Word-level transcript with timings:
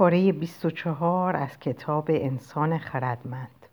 پاره 0.00 0.32
24 0.32 1.36
از 1.36 1.58
کتاب 1.58 2.06
انسان 2.10 2.78
خردمند. 2.78 3.66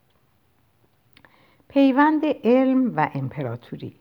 پیوند 1.68 2.22
علم 2.44 2.96
و 2.96 3.10
امپراتوری. 3.14 3.96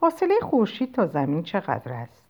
فاصله 0.00 0.34
خورشید 0.42 0.94
تا 0.94 1.06
زمین 1.06 1.42
چقدر 1.42 1.92
است؟ 1.92 2.24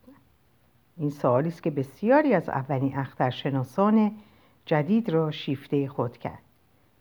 این 0.97 1.11
سوالی 1.11 1.49
است 1.49 1.63
که 1.63 1.71
بسیاری 1.71 2.35
از 2.35 2.49
اولین 2.49 2.99
اخترشناسان 2.99 4.13
جدید 4.67 5.09
را 5.09 5.31
شیفته 5.31 5.89
خود 5.89 6.19
کرد. 6.19 6.43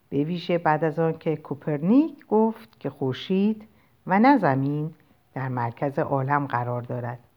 به 0.08 0.24
ویژه 0.24 0.58
بعد 0.58 0.84
از 0.84 0.98
آن 0.98 1.18
که 1.18 1.36
کوپرنیک 1.36 2.26
گفت 2.26 2.80
که 2.80 2.90
خورشید 2.90 3.68
و 4.06 4.18
نه 4.18 4.38
زمین 4.38 4.94
در 5.34 5.48
مرکز 5.48 5.98
عالم 5.98 6.46
قرار 6.46 6.82
دارد. 6.82 7.27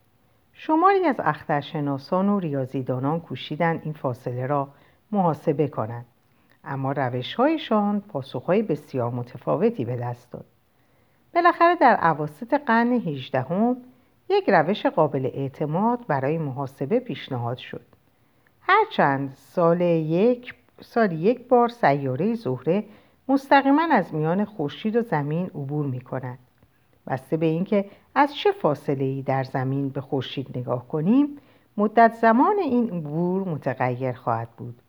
شماری 0.64 1.06
از 1.06 1.16
اخترشناسان 1.20 2.30
و 2.30 2.40
ریاضیدانان 2.40 3.20
کوشیدند 3.20 3.82
این 3.84 3.94
فاصله 3.94 4.46
را 4.46 4.68
محاسبه 5.12 5.68
کنند. 5.68 6.06
اما 6.64 6.92
روشهایشان 6.92 8.02
پاسخهای 8.02 8.62
بسیار 8.62 9.12
متفاوتی 9.12 9.86
به 9.86 9.96
دست 9.96 10.32
داد. 10.32 10.46
بالاخره 11.34 11.76
در 11.76 11.96
عواسط 11.96 12.54
قرن 12.54 12.92
هجدهم 12.92 13.78
یک 14.30 14.44
روش 14.48 14.86
قابل 14.86 15.30
اعتماد 15.34 16.08
برای 16.08 16.38
محاسبه 16.38 17.00
پیشنهاد 17.00 17.58
شد. 17.58 17.86
هرچند 18.62 19.34
سال 19.36 19.82
یک 19.82 20.54
سال 20.82 21.12
یک 21.12 21.48
بار 21.48 21.68
سیاره 21.70 22.34
زهره 22.34 22.84
مستقیما 23.28 23.88
از 23.92 24.14
میان 24.14 24.46
خورشید 24.46 24.96
و 24.96 25.02
زمین 25.02 25.46
عبور 25.46 25.86
می 25.86 26.02
کند 26.02 26.40
بسته 27.12 27.38
به 27.38 27.46
اینکه 27.46 27.86
از 28.16 28.36
چه 28.36 28.52
فاصله 28.52 29.04
ای 29.04 29.22
در 29.22 29.44
زمین 29.44 29.90
به 29.90 30.02
خورشید 30.02 30.58
نگاه 30.58 30.88
کنیم 30.88 31.38
مدت 31.78 32.14
زمان 32.14 32.60
این 32.60 32.90
عبور 32.90 33.50
متغیر 33.50 34.12
خواهد 34.12 34.50
بود. 34.58 34.82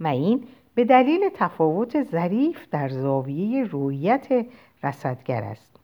و 0.00 0.06
این 0.06 0.44
به 0.74 0.84
دلیل 0.84 1.28
تفاوت 1.34 2.02
ظریف 2.02 2.68
در 2.70 2.88
زاویه 2.88 3.64
رویت 3.64 4.46
رصدگر 4.82 5.42
است. 5.42 5.76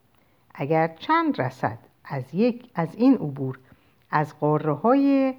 اگر 0.55 0.89
چند 0.89 1.41
رصد 1.41 1.79
از, 2.05 2.35
یک، 2.35 2.71
از 2.75 2.97
این 2.97 3.15
عبور 3.15 3.59
از 4.11 4.39
قاره 4.39 4.73
های 4.73 5.35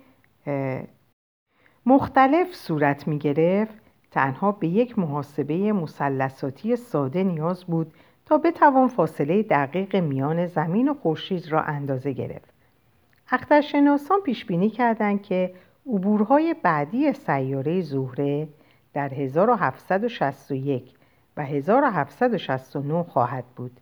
مختلف 1.86 2.56
صورت 2.56 3.08
می 3.08 3.18
گرفت 3.20 3.74
تنها 4.12 4.52
به 4.52 4.68
یک 4.68 5.00
محاسبه 5.00 5.74
مثلثاتی 5.74 6.76
ساده 6.76 7.24
نیاز 7.24 7.66
بود 7.66 7.94
تا 8.26 8.38
بتوان 8.38 8.88
فاصله 8.88 9.44
دقیق 9.44 9.96
میان 9.96 10.46
زمین 10.48 10.90
و 10.90 10.94
خورشید 10.94 11.52
را 11.52 11.62
اندازه 11.62 12.12
گرفت. 12.12 12.54
اخترشناسان 13.32 14.22
پیش 14.22 14.46
بینی 14.46 14.70
کردند 14.70 15.22
که 15.22 15.54
عبورهای 15.88 16.56
بعدی 16.64 17.14
سیاره 17.14 17.82
زهره 17.82 18.48
در 18.94 19.14
1761 19.14 20.94
و 21.38 21.46
1769 21.46 23.04
خواهد 23.04 23.44
بود. 23.56 23.80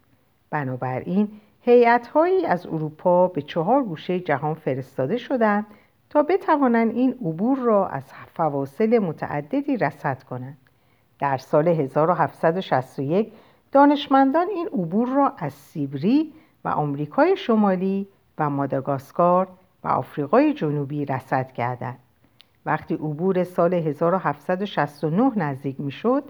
بنابراین 0.49 1.27
هیئت‌هایی 1.61 2.45
از 2.45 2.67
اروپا 2.67 3.27
به 3.27 3.41
چهار 3.41 3.83
گوشه 3.83 4.19
جهان 4.19 4.53
فرستاده 4.53 5.17
شدند 5.17 5.65
تا 6.09 6.23
بتوانند 6.23 6.95
این 6.95 7.11
عبور 7.11 7.57
را 7.57 7.87
از 7.87 8.03
فواصل 8.33 8.99
متعددی 8.99 9.77
رصد 9.77 10.23
کنند. 10.23 10.57
در 11.19 11.37
سال 11.37 11.67
1761 11.67 13.33
دانشمندان 13.71 14.47
این 14.49 14.67
عبور 14.67 15.07
را 15.07 15.33
از 15.37 15.53
سیبری 15.53 16.33
و 16.65 16.69
آمریکای 16.69 17.37
شمالی 17.37 18.07
و 18.37 18.49
ماداگاسکار 18.49 19.47
و 19.83 19.87
آفریقای 19.87 20.53
جنوبی 20.53 21.05
رصد 21.05 21.51
کردند. 21.51 21.99
وقتی 22.65 22.93
عبور 22.93 23.43
سال 23.43 23.73
1769 23.73 25.31
نزدیک 25.35 25.79
می‌شد 25.79 26.23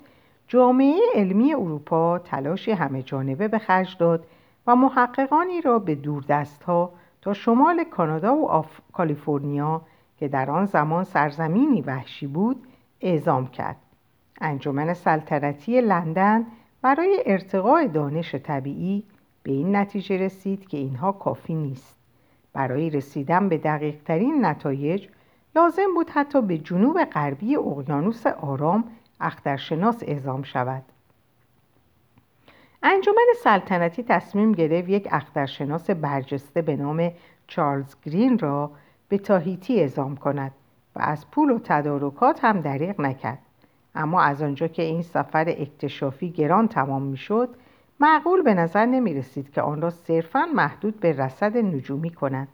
جامعه 0.48 1.00
علمی 1.16 1.54
اروپا 1.54 2.20
تلاشی 2.20 2.72
همه 2.72 3.04
جانبه 3.04 3.48
به 3.48 3.60
خرج 3.60 3.98
داد 3.98 4.26
و 4.68 4.76
محققانی 4.76 5.62
را 5.62 5.80
به 5.80 5.98
ها 6.66 6.94
تا 7.22 7.34
شمال 7.34 7.84
کانادا 7.84 8.36
و 8.36 8.48
آف... 8.50 8.80
کالیفرنیا 8.94 9.82
که 10.18 10.28
در 10.28 10.52
آن 10.52 10.66
زمان 10.66 11.04
سرزمینی 11.04 11.82
وحشی 11.82 12.28
بود 12.28 12.68
اعزام 13.02 13.48
کرد. 13.48 13.78
انجمن 14.42 14.94
سلطنتی 14.94 15.82
لندن 15.82 16.46
برای 16.82 17.24
ارتقاء 17.26 17.88
دانش 17.88 18.36
طبیعی 18.36 19.04
به 19.44 19.52
این 19.52 19.76
نتیجه 19.76 20.18
رسید 20.18 20.68
که 20.68 20.78
اینها 20.78 21.12
کافی 21.12 21.56
نیست. 21.56 21.96
برای 22.54 22.90
رسیدن 22.90 23.50
به 23.50 23.58
دقیق 23.58 23.96
ترین 24.06 24.46
نتایج 24.46 25.08
لازم 25.56 25.94
بود 25.96 26.10
حتی 26.10 26.42
به 26.42 26.58
جنوب 26.58 27.04
غربی 27.04 27.56
اقیانوس 27.56 28.28
آرام 28.28 28.84
اخترشناس 29.20 30.04
اعزام 30.04 30.44
شود. 30.44 30.84
انجمن 32.84 33.26
سلطنتی 33.44 34.04
تصمیم 34.04 34.52
گرفت 34.52 34.90
یک 34.90 35.08
اخترشناس 35.12 35.90
برجسته 35.90 36.62
به 36.62 36.76
نام 36.76 37.12
چارلز 37.48 37.96
گرین 38.06 38.40
را 38.40 38.72
به 39.10 39.18
تاهیتی 39.18 39.80
اعزام 39.80 40.18
کند 40.18 40.52
و 40.96 41.00
از 41.02 41.32
پول 41.32 41.52
و 41.52 41.60
تدارکات 41.60 42.46
هم 42.46 42.62
دریغ 42.62 43.02
نکرد. 43.02 43.40
اما 43.96 44.22
از 44.22 44.42
آنجا 44.42 44.68
که 44.68 44.82
این 44.82 45.02
سفر 45.02 45.50
اکتشافی 45.50 46.30
گران 46.32 46.68
تمام 46.68 47.02
می‌شد 47.02 47.50
معقول 48.00 48.42
به 48.42 48.54
نظر 48.54 48.86
نمی 48.86 49.14
رسید 49.14 49.52
که 49.52 49.62
آن 49.62 49.82
را 49.82 49.90
صرفا 49.90 50.46
محدود 50.56 51.00
به 51.00 51.12
رصد 51.12 51.58
نجومی 51.58 52.10
کند. 52.10 52.48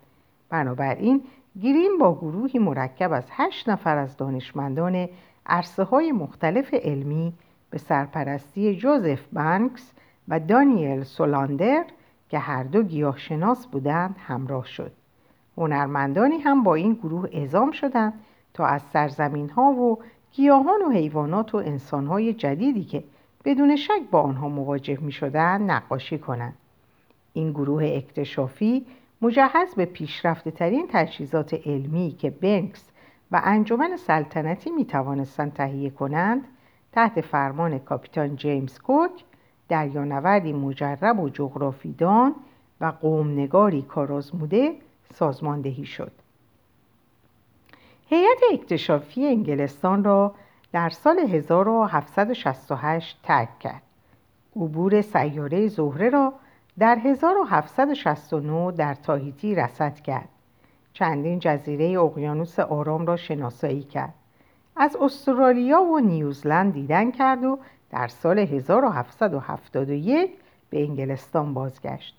بنابراین 0.50 1.22
گرین 1.62 1.98
با 2.00 2.14
گروهی 2.14 2.58
مرکب 2.58 3.12
از 3.12 3.24
هشت 3.30 3.68
نفر 3.68 3.98
از 3.98 4.16
دانشمندان 4.16 5.08
عرصه 5.46 5.82
های 5.82 6.12
مختلف 6.12 6.74
علمی 6.74 7.32
به 7.70 7.78
سرپرستی 7.78 8.76
جوزف 8.76 9.26
بانکس 9.32 9.92
و 10.28 10.40
دانیل 10.40 11.02
سولاندر 11.02 11.84
که 12.28 12.38
هر 12.38 12.62
دو 12.62 12.82
گیاهشناس 12.82 13.66
بودند 13.66 14.16
همراه 14.18 14.66
شد. 14.66 14.92
هنرمندانی 15.56 16.38
هم 16.38 16.62
با 16.62 16.74
این 16.74 16.94
گروه 16.94 17.28
اعزام 17.32 17.70
شدند 17.70 18.12
تا 18.54 18.66
از 18.66 18.82
سرزمین 18.82 19.50
ها 19.50 19.62
و 19.62 19.98
گیاهان 20.32 20.82
و 20.82 20.90
حیوانات 20.90 21.54
و 21.54 21.58
انسانهای 21.58 22.34
جدیدی 22.34 22.84
که 22.84 23.04
بدون 23.44 23.76
شک 23.76 24.02
با 24.10 24.20
آنها 24.20 24.48
مواجه 24.48 24.98
می 25.00 25.12
شدن 25.12 25.62
نقاشی 25.62 26.18
کنند. 26.18 26.56
این 27.32 27.50
گروه 27.50 27.84
اکتشافی 27.84 28.86
مجهز 29.22 29.74
به 29.74 29.84
پیشرفته 29.84 30.50
ترین 30.50 30.86
تجهیزات 30.90 31.54
علمی 31.54 32.16
که 32.18 32.30
بنکس 32.30 32.90
و 33.30 33.40
انجمن 33.44 33.96
سلطنتی 33.96 34.70
می 34.70 34.84
توانستند 34.84 35.52
تهیه 35.52 35.90
کنند 35.90 36.44
تحت 36.92 37.20
فرمان 37.20 37.78
کاپیتان 37.78 38.36
جیمز 38.36 38.78
کوک 38.78 39.24
دریانوردی 39.68 40.52
مجرب 40.52 41.20
و 41.20 41.28
جغرافیدان 41.28 42.34
و 42.80 42.92
قومنگاری 43.00 43.82
کارازموده 43.82 44.74
سازماندهی 45.14 45.84
شد 45.84 46.12
هیئت 48.10 48.38
اکتشافی 48.52 49.26
انگلستان 49.26 50.04
را 50.04 50.34
در 50.72 50.88
سال 50.88 51.18
1768 51.18 53.18
ترک 53.22 53.58
کرد. 53.58 53.82
عبور 54.56 55.02
سیاره 55.02 55.68
زهره 55.68 56.10
را 56.10 56.32
در 56.78 56.98
1769 56.98 58.72
در 58.72 58.94
تاهیتی 58.94 59.54
رصد 59.54 59.94
کرد. 59.94 60.28
چندین 60.92 61.38
جزیره 61.38 62.00
اقیانوس 62.00 62.60
آرام 62.60 63.06
را 63.06 63.16
شناسایی 63.16 63.82
کرد. 63.82 64.14
از 64.76 64.96
استرالیا 64.96 65.82
و 65.82 65.98
نیوزلند 65.98 66.72
دیدن 66.72 67.10
کرد 67.10 67.44
و 67.44 67.58
در 67.90 68.08
سال 68.08 68.38
1771 68.38 70.30
به 70.70 70.82
انگلستان 70.82 71.54
بازگشت. 71.54 72.18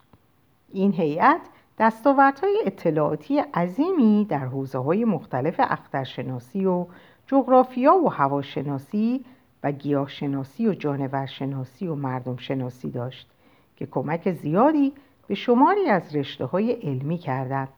این 0.69 0.93
هیئت 0.93 1.41
دستاوردهای 1.79 2.63
اطلاعاتی 2.65 3.39
عظیمی 3.39 4.25
در 4.29 4.45
حوزه 4.45 4.77
های 4.77 5.05
مختلف 5.05 5.55
اخترشناسی 5.59 6.65
و 6.65 6.85
جغرافیا 7.27 7.95
و 7.95 8.11
هواشناسی 8.11 9.25
و 9.63 9.71
گیاهشناسی 9.71 10.67
و 10.67 10.73
جانورشناسی 10.73 11.87
و 11.87 11.95
مردمشناسی 11.95 12.89
داشت 12.89 13.29
که 13.75 13.85
کمک 13.85 14.31
زیادی 14.31 14.93
به 15.27 15.35
شماری 15.35 15.89
از 15.89 16.15
رشته 16.15 16.45
های 16.45 16.71
علمی 16.71 17.17
کردند 17.17 17.69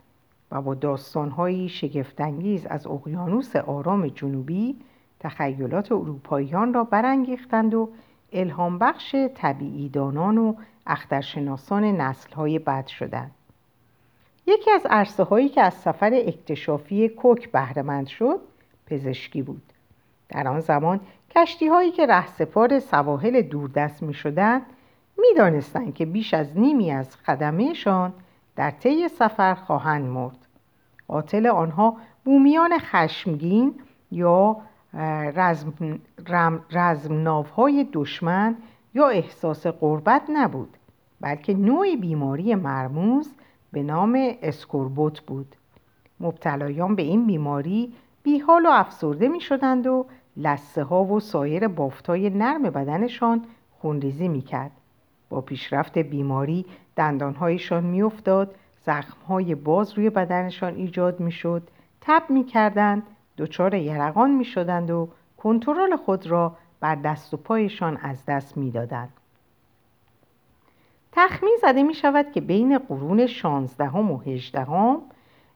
و 0.52 0.62
با 0.62 0.74
داستانهایی 0.74 1.70
شگفتانگیز 1.70 2.66
از 2.66 2.88
اقیانوس 2.88 3.56
آرام 3.56 4.08
جنوبی 4.08 4.76
تخیلات 5.20 5.92
اروپاییان 5.92 6.74
را 6.74 6.84
برانگیختند 6.84 7.74
و 7.74 7.90
الهام 8.34 8.78
بخش 8.78 9.16
طبیعی 9.36 9.90
دانان 9.90 10.38
و 10.38 10.54
اخترشناسان 10.88 11.84
نسلهای 11.84 12.60
بعد 12.60 12.88
شدند. 12.88 13.32
یکی 14.48 14.72
از 14.72 14.86
عرصه 14.90 15.24
هایی 15.24 15.50
که 15.50 15.62
از 15.62 15.74
سفر 15.74 16.14
اکتشافی 16.14 17.10
کوک 17.10 17.52
بهرهمند 17.52 18.08
شد 18.08 18.40
پزشکی 18.86 19.42
بود. 19.42 19.62
در 20.30 20.48
آن 20.48 20.60
زمان 20.60 21.00
کشتی 21.36 21.68
هایی 21.68 21.92
که 21.92 22.06
رهسپار 22.06 22.80
سواحل 22.80 23.42
دوردست 23.42 24.04
می 24.04 24.14
شدند 24.14 24.62
می 25.18 25.38
دانستند 25.38 25.94
که 25.94 26.06
بیش 26.06 26.34
از 26.34 26.58
نیمی 26.58 26.92
از 26.92 27.16
خدمهشان 27.16 28.14
در 28.56 28.72
طی 28.72 29.08
سفر 29.08 29.54
خواهند 29.54 30.06
مرد. 30.06 30.38
قاتل 31.08 31.48
آنها 31.48 31.98
بومیان 32.26 32.78
خشمگین 32.80 33.74
یا 34.12 34.58
رزم، 35.36 36.00
رزمناوهای 36.72 37.88
دشمن 37.94 38.58
یا 38.94 39.08
احساس 39.08 39.68
قربت 39.68 40.22
نبود 40.30 40.78
بلکه 41.22 41.54
نوعی 41.54 41.98
بیماری 41.98 42.56
مرموز 42.56 43.34
به 43.72 43.84
نام 43.84 44.34
اسکوربوت 44.42 45.22
بود 45.22 45.56
مبتلایان 46.20 46.96
به 46.96 47.02
این 47.02 47.28
بیماری 47.28 47.94
بیحال 48.24 48.66
و 48.66 48.70
افسرده 48.70 49.28
می 49.28 49.42
شدند 49.42 49.88
و 49.88 50.06
لسه 50.38 50.84
ها 50.84 51.04
و 51.04 51.20
سایر 51.20 51.68
بافتای 51.68 52.30
نرم 52.30 52.62
بدنشان 52.62 53.46
خونریزی 53.72 54.28
می 54.28 54.42
کرد. 54.42 54.72
با 55.30 55.42
پیشرفت 55.42 55.98
بیماری 55.98 56.66
دندانهایشان 56.96 57.84
می 57.84 58.02
افتاد 58.02 58.56
زخمهای 58.86 59.56
باز 59.56 59.94
روی 59.98 60.10
بدنشان 60.10 60.76
ایجاد 60.76 61.20
می 61.20 61.32
شد 61.32 61.70
تب 62.02 62.24
می 62.30 62.44
کردند 62.44 63.04
دچار 63.38 63.74
یرقان 63.74 64.32
می 64.32 64.46
شدند 64.46 64.92
و 64.92 65.10
کنترل 65.38 65.96
خود 65.96 66.28
را 66.28 66.56
بر 66.80 66.96
دست 66.96 67.34
و 67.34 67.38
پایشان 67.38 67.98
از 67.98 68.26
دست 68.26 68.58
می 68.58 68.72
دادند. 68.72 69.21
تخمین 71.12 71.58
زده 71.62 71.84
می 71.84 71.94
شود 71.94 72.32
که 72.32 72.42
بین 72.42 72.78
قرون 72.78 73.28
16 73.28 73.90
و 73.90 74.18
18 74.18 74.98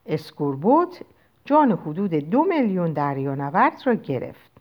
اسکوربوت 0.06 1.02
جان 1.46 1.72
حدود 1.72 2.13
دو 2.13 2.44
میلیون 2.44 2.94
دریانورد 2.94 3.81
را 3.86 3.94
گرفت. 3.94 4.52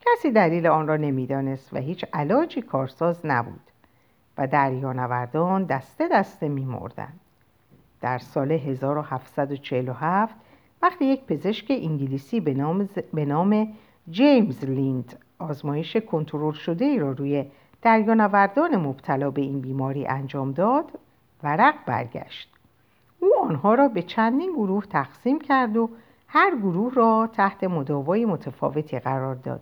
کسی 0.00 0.30
دلیل 0.30 0.66
آن 0.66 0.88
را 0.88 0.96
نمی‌دانست 0.96 1.74
و 1.74 1.76
هیچ 1.76 2.04
علاجی 2.12 2.62
کارساز 2.62 3.26
نبود 3.26 3.60
و 4.38 4.46
دریانوردان 4.46 5.64
دسته 5.64 6.08
دسته 6.08 6.48
می. 6.48 6.66
در 8.00 8.18
سال 8.18 8.52
1747 8.52 10.34
وقتی 10.82 11.04
یک 11.04 11.24
پزشک 11.24 11.66
انگلیسی 11.70 12.40
به 12.40 12.54
نام, 12.54 12.88
به 13.14 13.24
نام 13.24 13.68
جیمز 14.10 14.64
لیند 14.64 15.18
آزمایش 15.38 15.96
کنترل 15.96 16.52
شده 16.52 16.84
ای 16.84 16.98
را 16.98 17.12
روی 17.12 17.44
دریانوردان 17.82 18.76
مبتلا 18.76 19.30
به 19.30 19.42
این 19.42 19.60
بیماری 19.60 20.06
انجام 20.06 20.52
داد 20.52 20.84
ورق 21.42 21.74
برگشت. 21.86 22.48
او 23.20 23.28
آنها 23.42 23.74
را 23.74 23.88
به 23.88 24.02
چندین 24.02 24.52
گروه 24.52 24.86
تقسیم 24.86 25.40
کرد 25.40 25.76
و 25.76 25.90
هر 26.28 26.56
گروه 26.56 26.94
را 26.94 27.30
تحت 27.32 27.64
مداوای 27.64 28.24
متفاوتی 28.24 28.98
قرار 28.98 29.34
داد. 29.34 29.60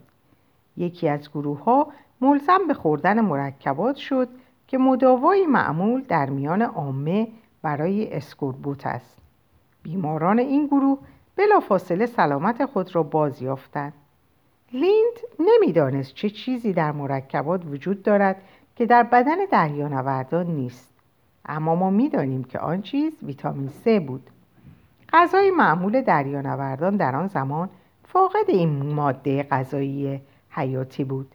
یکی 0.76 1.08
از 1.08 1.30
گروه 1.30 1.64
ها 1.64 1.88
ملزم 2.20 2.66
به 2.68 2.74
خوردن 2.74 3.20
مرکبات 3.20 3.96
شد 3.96 4.28
که 4.68 4.78
مداوای 4.78 5.46
معمول 5.46 6.02
در 6.02 6.30
میان 6.30 6.62
عامه 6.62 7.28
برای 7.62 8.14
اسکوربوت 8.14 8.86
است. 8.86 9.18
بیماران 9.82 10.38
این 10.38 10.66
گروه 10.66 10.98
بلافاصله 11.36 12.06
سلامت 12.06 12.64
خود 12.64 12.94
را 12.94 13.02
باز 13.02 13.42
یافتند 13.42 13.92
لیند 14.72 15.16
نمی‌دانست 15.38 16.14
چه 16.14 16.30
چیزی 16.30 16.72
در 16.72 16.92
مرکبات 16.92 17.66
وجود 17.66 18.02
دارد 18.02 18.36
که 18.76 18.86
در 18.86 19.02
بدن 19.02 19.36
دریانوردان 19.52 20.46
نیست. 20.46 20.90
اما 21.44 21.74
ما 21.74 21.90
می‌دانیم 21.90 22.44
که 22.44 22.58
آن 22.58 22.82
چیز 22.82 23.12
ویتامین 23.22 23.70
C 23.84 23.88
بود. 23.88 24.30
غذای 25.12 25.50
معمول 25.50 26.00
دریانوردان 26.02 26.96
در 26.96 27.16
آن 27.16 27.26
زمان 27.26 27.68
فاقد 28.04 28.44
این 28.48 28.94
ماده 28.94 29.42
غذایی 29.42 30.20
حیاتی 30.50 31.04
بود. 31.04 31.34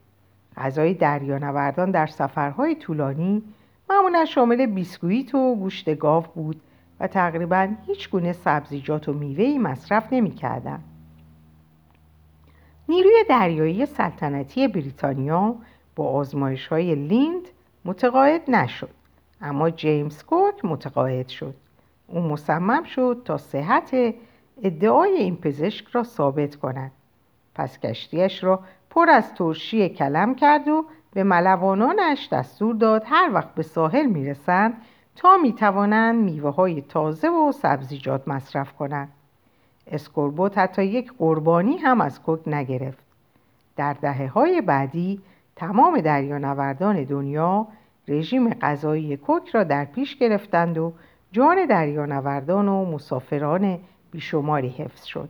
غذای 0.57 0.93
دریانوردان 0.93 1.91
در 1.91 2.07
سفرهای 2.07 2.75
طولانی 2.75 3.43
معمولا 3.89 4.25
شامل 4.25 4.65
بیسکویت 4.65 5.35
و 5.35 5.55
گوشت 5.55 5.95
گاو 5.95 6.23
بود 6.35 6.61
و 6.99 7.07
تقریبا 7.07 7.67
هیچ 7.87 8.09
گونه 8.09 8.33
سبزیجات 8.33 9.09
و 9.09 9.13
میوهی 9.13 9.57
مصرف 9.57 10.13
نمی‌کردند. 10.13 10.83
نیروی 12.91 13.23
دریایی 13.29 13.85
سلطنتی 13.85 14.67
بریتانیا 14.67 15.55
با 15.95 16.09
آزمایش 16.09 16.67
های 16.67 16.95
لیند 16.95 17.47
متقاعد 17.85 18.49
نشد 18.49 18.89
اما 19.41 19.69
جیمز 19.69 20.23
کوک 20.23 20.65
متقاعد 20.65 21.27
شد. 21.27 21.55
او 22.07 22.21
مصمم 22.21 22.83
شد 22.83 23.21
تا 23.25 23.38
صحت 23.38 23.95
ادعای 24.63 25.11
این 25.11 25.35
پزشک 25.35 25.88
را 25.88 26.03
ثابت 26.03 26.55
کند. 26.55 26.91
پس 27.55 27.79
کشتیش 27.79 28.43
را 28.43 28.59
پر 28.89 29.09
از 29.09 29.33
ترشی 29.33 29.89
کلم 29.89 30.35
کرد 30.35 30.67
و 30.67 30.85
به 31.13 31.23
ملوانانش 31.23 32.29
دستور 32.31 32.75
داد 32.75 33.03
هر 33.05 33.29
وقت 33.33 33.55
به 33.55 33.63
ساحل 33.63 34.05
می‌رسند 34.05 34.81
تا 35.15 35.38
می‌توانند 35.38 36.23
میوه 36.23 36.49
های 36.49 36.81
تازه 36.81 37.29
و 37.29 37.51
سبزیجات 37.51 38.27
مصرف 38.27 38.73
کنند. 38.73 39.09
اسکوربوت 39.87 40.57
حتی 40.57 40.85
یک 40.85 41.11
قربانی 41.17 41.77
هم 41.77 42.01
از 42.01 42.21
کوک 42.21 42.47
نگرفت. 42.47 43.03
در 43.75 43.93
دهه 43.93 44.27
های 44.27 44.61
بعدی 44.61 45.21
تمام 45.55 46.01
دریانوردان 46.01 47.03
دنیا 47.03 47.67
رژیم 48.07 48.53
غذایی 48.53 49.17
کوک 49.17 49.49
را 49.49 49.63
در 49.63 49.85
پیش 49.85 50.17
گرفتند 50.17 50.77
و 50.77 50.93
جان 51.31 51.65
دریانوردان 51.65 52.67
و 52.67 52.85
مسافران 52.85 53.79
بیشماری 54.11 54.69
حفظ 54.69 55.05
شد. 55.05 55.29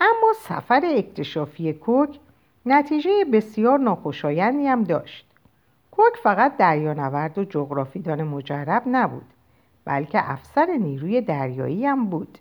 اما 0.00 0.32
سفر 0.40 0.82
اکتشافی 0.84 1.72
کوک 1.72 2.18
نتیجه 2.66 3.24
بسیار 3.32 3.78
ناخوشایندی 3.78 4.66
هم 4.66 4.84
داشت. 4.84 5.26
کوک 5.90 6.16
فقط 6.22 6.56
دریانورد 6.56 7.38
و 7.38 7.44
جغرافیدان 7.44 8.22
مجرب 8.22 8.82
نبود 8.86 9.26
بلکه 9.84 10.30
افسر 10.30 10.66
نیروی 10.80 11.20
دریایی 11.20 11.86
هم 11.86 12.06
بود. 12.06 12.38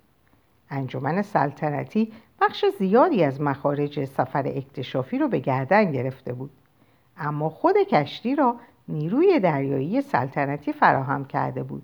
انجمن 0.69 1.21
سلطنتی 1.21 2.11
بخش 2.41 2.65
زیادی 2.79 3.23
از 3.23 3.41
مخارج 3.41 4.05
سفر 4.05 4.47
اکتشافی 4.47 5.17
رو 5.17 5.27
به 5.27 5.39
گردن 5.39 5.91
گرفته 5.91 6.33
بود. 6.33 6.49
اما 7.17 7.49
خود 7.49 7.75
کشتی 7.77 8.35
را 8.35 8.55
نیروی 8.87 9.39
دریایی 9.39 10.01
سلطنتی 10.01 10.73
فراهم 10.73 11.25
کرده 11.25 11.63
بود. 11.63 11.83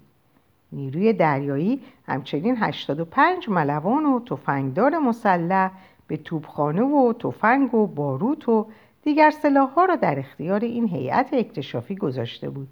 نیروی 0.72 1.14
دریایی 1.14 1.82
همچنین 2.08 2.58
85 2.60 3.50
ملوان 3.50 4.06
و 4.06 4.20
تفنگدار 4.20 4.98
مسلح 4.98 5.72
به 6.08 6.18
توپخانه 6.18 6.82
و 6.82 7.14
تفنگ 7.14 7.74
و 7.74 7.88
باروت 7.88 8.50
و 8.50 8.68
دیگر 9.04 9.30
سلاحها 9.30 9.86
را 9.86 9.96
در 9.96 10.20
اختیار 10.20 10.60
این 10.60 10.88
هیئت 10.88 11.30
اکتشافی 11.34 11.96
گذاشته 11.96 12.50
بود. 12.50 12.68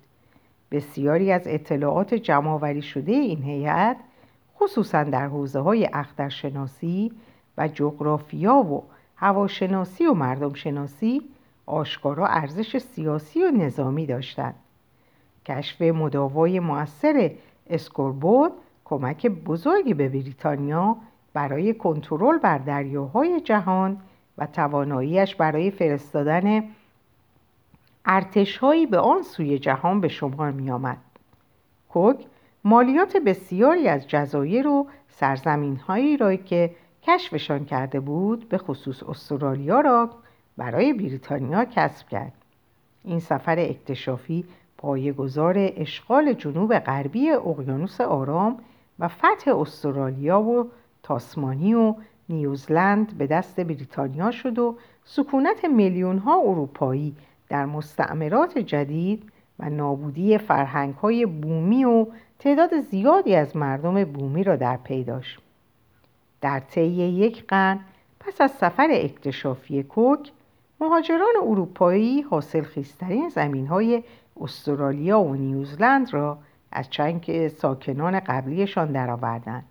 بسیاری 0.72 1.32
از 1.32 1.42
اطلاعات 1.46 2.14
جمعآوری 2.14 2.82
شده 2.82 3.12
این 3.12 3.44
هیئت 3.44 3.98
خصوصا 4.64 5.04
در 5.04 5.28
حوزه 5.28 5.60
های 5.60 5.90
اخترشناسی 5.94 7.12
و 7.58 7.68
جغرافیا 7.68 8.56
و 8.56 8.84
هواشناسی 9.16 10.06
و 10.06 10.14
مردم 10.14 10.54
شناسی 10.54 11.22
آشکارا 11.66 12.28
ارزش 12.28 12.78
سیاسی 12.78 13.44
و 13.44 13.52
نظامی 13.52 14.06
داشتند 14.06 14.56
کشف 15.46 15.82
مداوای 15.82 16.60
مؤثر 16.60 17.32
اسکوربوت 17.70 18.52
کمک 18.86 19.28
بزرگی 19.28 19.94
به 19.94 20.10
بریتانیا 20.10 20.98
برای 21.34 21.74
کنترل 21.74 22.38
بر 22.38 22.58
دریاهای 22.58 23.42
جهان 23.42 23.98
و 24.38 24.46
تواناییش 24.46 25.36
برای 25.36 25.72
فرستادن 25.72 26.64
ارتشهایی 28.06 28.86
به 28.86 28.98
آن 28.98 29.22
سوی 29.22 29.60
جهان 29.60 30.02
به 30.02 30.08
شمار 30.08 30.52
می 30.52 30.72
آمد. 30.72 30.98
کوک 31.90 32.26
مالیات 32.64 33.18
بسیاری 33.18 33.88
از 33.88 34.08
جزایر 34.08 34.68
و 34.68 34.88
سرزمین 35.08 35.76
هایی 35.76 36.18
را 36.18 36.36
که 36.36 36.76
کشفشان 37.04 37.66
کرده 37.66 38.00
بود 38.00 38.50
به 38.50 38.58
خصوص 38.58 39.04
استرالیا 39.04 39.80
را 39.80 40.10
برای 40.58 40.94
بریتانیا 40.94 41.66
کسب 41.66 42.08
کرد. 42.08 42.34
این 43.04 43.20
سفر 43.20 43.60
اکتشافی 43.60 44.46
پایه‌گذار 44.78 45.56
اشغال 45.58 46.34
جنوب 46.34 46.80
غربی 46.80 47.32
اقیانوس 47.32 48.02
آرام 48.02 48.58
و 49.00 49.08
فتح 49.08 49.56
استرالیا 49.56 50.42
و 50.42 50.70
تاسمانی 51.04 51.74
و 51.74 51.96
نیوزلند 52.30 53.18
به 53.18 53.28
دست 53.28 53.60
بریتانیا 53.60 54.32
شد 54.32 54.60
و 54.60 54.78
سکونت 55.04 55.66
میلیون 55.66 56.18
ها 56.18 56.40
اروپایی 56.40 57.16
در 57.50 57.66
مستعمرات 57.66 58.58
جدید 58.58 59.32
و 59.60 59.70
نابودی 59.70 60.38
فرهنگ 60.38 60.96
های 60.96 61.26
بومی 61.26 61.86
و 61.86 62.06
تعداد 62.42 62.80
زیادی 62.80 63.36
از 63.36 63.56
مردم 63.56 64.04
بومی 64.04 64.44
را 64.44 64.56
در 64.56 64.78
پی 64.78 65.04
داشت. 65.04 65.40
در 66.42 66.60
طی 66.60 66.86
یک 66.92 67.48
قرن 67.48 67.80
پس 68.20 68.42
از 68.42 68.52
سفر 68.52 68.88
اکتشافی 68.92 69.84
کوک 69.84 70.32
مهاجران 70.80 71.34
اروپایی 71.42 72.22
حاصل 72.22 72.62
خیسترین 72.62 73.30
زمین 73.30 73.68
های 73.68 74.04
استرالیا 74.42 75.20
و 75.22 75.36
نیوزلند 75.36 76.14
را 76.14 76.38
از 76.72 76.90
چنگ 76.90 77.48
ساکنان 77.48 78.20
قبلیشان 78.20 78.92
درآوردند. 78.92 79.66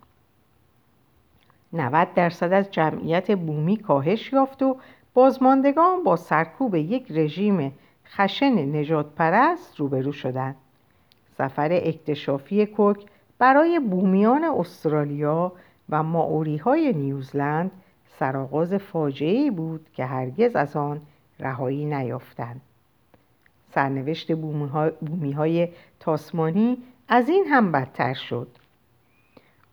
90 1.73 2.13
درصد 2.13 2.53
از 2.53 2.71
جمعیت 2.71 3.31
بومی 3.31 3.77
کاهش 3.77 4.33
یافت 4.33 4.63
و 4.63 4.77
بازماندگان 5.13 6.03
با 6.03 6.15
سرکوب 6.15 6.75
یک 6.75 7.05
رژیم 7.09 7.73
خشن 8.05 8.75
نجات 8.75 9.15
پرست 9.15 9.79
روبرو 9.79 10.11
شدند. 10.11 10.55
سفر 11.41 11.69
اکتشافی 11.71 12.65
کوک 12.65 13.05
برای 13.39 13.79
بومیان 13.79 14.43
استرالیا 14.43 15.51
و 15.89 16.03
ماوری 16.03 16.57
های 16.57 16.93
نیوزلند 16.93 17.71
سرآغاز 18.19 18.73
فاجعه 18.73 19.51
بود 19.51 19.87
که 19.93 20.05
هرگز 20.05 20.55
از 20.55 20.75
آن 20.75 21.01
رهایی 21.39 21.85
نیافتند. 21.85 22.61
سرنوشت 23.73 24.31
بومی 25.01 25.31
های 25.31 25.67
تاسمانی 25.99 26.77
از 27.07 27.29
این 27.29 27.45
هم 27.47 27.71
بدتر 27.71 28.13
شد. 28.13 28.47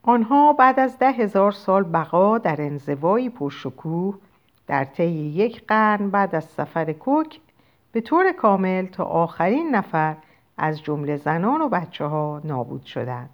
آنها 0.02 0.52
بعد 0.52 0.80
از 0.80 0.98
ده 0.98 1.12
هزار 1.12 1.52
سال 1.52 1.82
بقا 1.82 2.38
در 2.38 2.56
انزوایی 2.62 3.30
پرشکوه 3.30 4.14
در 4.66 4.84
طی 4.84 5.10
یک 5.10 5.66
قرن 5.66 6.10
بعد 6.10 6.34
از 6.34 6.44
سفر 6.44 6.92
کوک 6.92 7.40
به 7.92 8.00
طور 8.00 8.32
کامل 8.32 8.86
تا 8.86 9.04
آخرین 9.04 9.74
نفر 9.74 10.16
از 10.58 10.82
جمله 10.82 11.16
زنان 11.16 11.60
و 11.60 11.68
بچه 11.68 12.04
ها 12.04 12.40
نابود 12.44 12.84
شدند. 12.84 13.30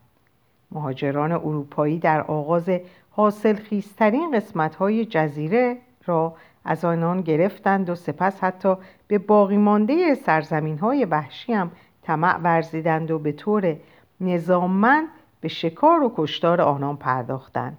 مهاجران 0.73 1.33
اروپایی 1.33 1.99
در 1.99 2.21
آغاز 2.21 2.71
حاصل 3.11 3.55
خیسترین 3.55 4.37
قسمت 4.37 4.75
های 4.75 5.05
جزیره 5.05 5.77
را 6.05 6.35
از 6.65 6.85
آنان 6.85 7.21
گرفتند 7.21 7.91
و 7.91 7.95
سپس 7.95 8.45
حتی 8.45 8.75
به 9.09 9.19
باقی 9.19 9.57
مانده 9.57 10.15
سرزمین 10.15 10.79
های 10.79 11.05
وحشی 11.05 11.53
هم 11.53 11.71
طمع 12.03 12.37
ورزیدند 12.37 13.11
و 13.11 13.19
به 13.19 13.33
طور 13.33 13.77
نظاممند 14.21 15.09
به 15.41 15.49
شکار 15.49 16.03
و 16.03 16.13
کشتار 16.17 16.61
آنان 16.61 16.97
پرداختند. 16.97 17.79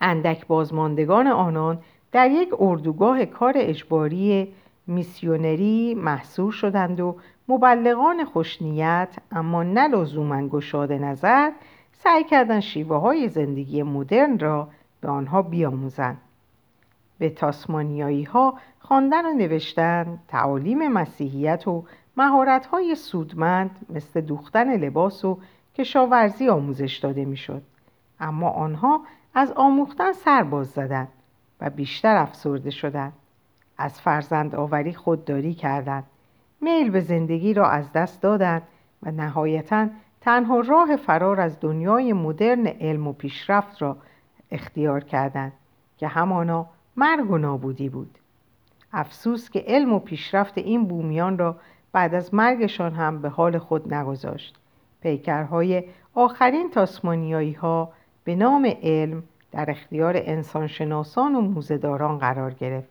اندک 0.00 0.46
بازماندگان 0.46 1.26
آنان 1.26 1.78
در 2.12 2.30
یک 2.30 2.48
اردوگاه 2.58 3.24
کار 3.24 3.54
اجباری 3.56 4.52
میسیونری 4.86 5.94
محصور 5.94 6.52
شدند 6.52 7.00
و 7.00 7.16
مبلغان 7.48 8.24
خوشنیت 8.24 9.16
اما 9.32 9.62
نه 9.62 9.88
لزوما 9.88 10.48
گشاد 10.48 10.92
نظر 10.92 11.50
سعی 11.92 12.24
کردند 12.24 12.60
شیوه 12.60 12.96
های 12.96 13.28
زندگی 13.28 13.82
مدرن 13.82 14.38
را 14.38 14.68
به 15.00 15.08
آنها 15.08 15.42
بیاموزند. 15.42 16.20
به 17.18 17.30
تاسمانیایی 17.30 18.24
ها 18.24 18.54
خواندن 18.78 19.26
و 19.26 19.32
نوشتن 19.32 20.18
تعالیم 20.28 20.88
مسیحیت 20.88 21.68
و 21.68 21.84
مهارت 22.16 22.66
های 22.66 22.94
سودمند 22.94 23.86
مثل 23.90 24.20
دوختن 24.20 24.76
لباس 24.76 25.24
و 25.24 25.38
کشاورزی 25.74 26.48
آموزش 26.48 26.96
داده 26.96 27.24
می‌شد. 27.24 27.62
اما 28.20 28.50
آنها 28.50 29.00
از 29.34 29.52
آموختن 29.52 30.12
سر 30.12 30.42
باز 30.42 30.70
زدند 30.70 31.08
و 31.60 31.70
بیشتر 31.70 32.16
افسرده 32.16 32.70
شدند. 32.70 33.12
از 33.78 34.00
فرزند 34.00 34.54
آوری 34.54 34.94
خودداری 34.94 35.54
کردند. 35.54 36.04
میل 36.64 36.90
به 36.90 37.00
زندگی 37.00 37.54
را 37.54 37.68
از 37.68 37.92
دست 37.92 38.22
دادند 38.22 38.62
و 39.02 39.10
نهایتا 39.10 39.88
تنها 40.20 40.60
راه 40.60 40.96
فرار 40.96 41.40
از 41.40 41.60
دنیای 41.60 42.12
مدرن 42.12 42.66
علم 42.66 43.06
و 43.06 43.12
پیشرفت 43.12 43.82
را 43.82 43.96
اختیار 44.50 45.04
کردند 45.04 45.52
که 45.98 46.08
همانا 46.08 46.66
مرگ 46.96 47.30
و 47.30 47.38
نابودی 47.38 47.88
بود. 47.88 48.18
افسوس 48.92 49.50
که 49.50 49.64
علم 49.66 49.92
و 49.92 49.98
پیشرفت 49.98 50.58
این 50.58 50.84
بومیان 50.84 51.38
را 51.38 51.56
بعد 51.92 52.14
از 52.14 52.34
مرگشان 52.34 52.92
هم 52.92 53.22
به 53.22 53.28
حال 53.28 53.58
خود 53.58 53.94
نگذاشت. 53.94 54.56
پیکرهای 55.00 55.84
آخرین 56.14 56.70
تاسمانیایی 56.70 57.52
ها 57.52 57.92
به 58.24 58.34
نام 58.34 58.72
علم 58.82 59.22
در 59.52 59.70
اختیار 59.70 60.14
انسانشناسان 60.16 61.34
و 61.34 61.40
موزهداران 61.40 62.18
قرار 62.18 62.54
گرفت. 62.54 62.88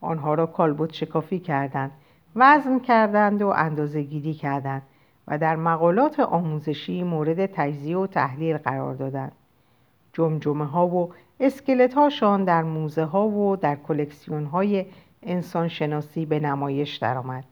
آنها 0.00 0.34
را 0.34 0.46
کالبد 0.46 0.92
شکافی 0.92 1.38
کردند 1.38 1.90
وزن 2.36 2.78
کردند 2.78 3.42
و 3.42 3.48
اندازه 3.48 4.02
گیری 4.02 4.34
کردند 4.34 4.82
و 5.28 5.38
در 5.38 5.56
مقالات 5.56 6.20
آموزشی 6.20 7.02
مورد 7.02 7.46
تجزیه 7.46 7.98
و 7.98 8.06
تحلیل 8.06 8.56
قرار 8.56 8.94
دادند 8.94 9.32
جمجمه 10.12 10.66
ها 10.66 10.86
و 10.86 11.12
اسکلت 11.40 11.94
هاشان 11.94 12.44
در 12.44 12.62
موزه 12.62 13.04
ها 13.04 13.28
و 13.28 13.56
در 13.56 13.76
کلکسیون 13.76 14.44
های 14.44 14.86
انسان 15.22 15.68
شناسی 15.68 16.26
به 16.26 16.40
نمایش 16.40 16.96
درآمد. 16.96 17.44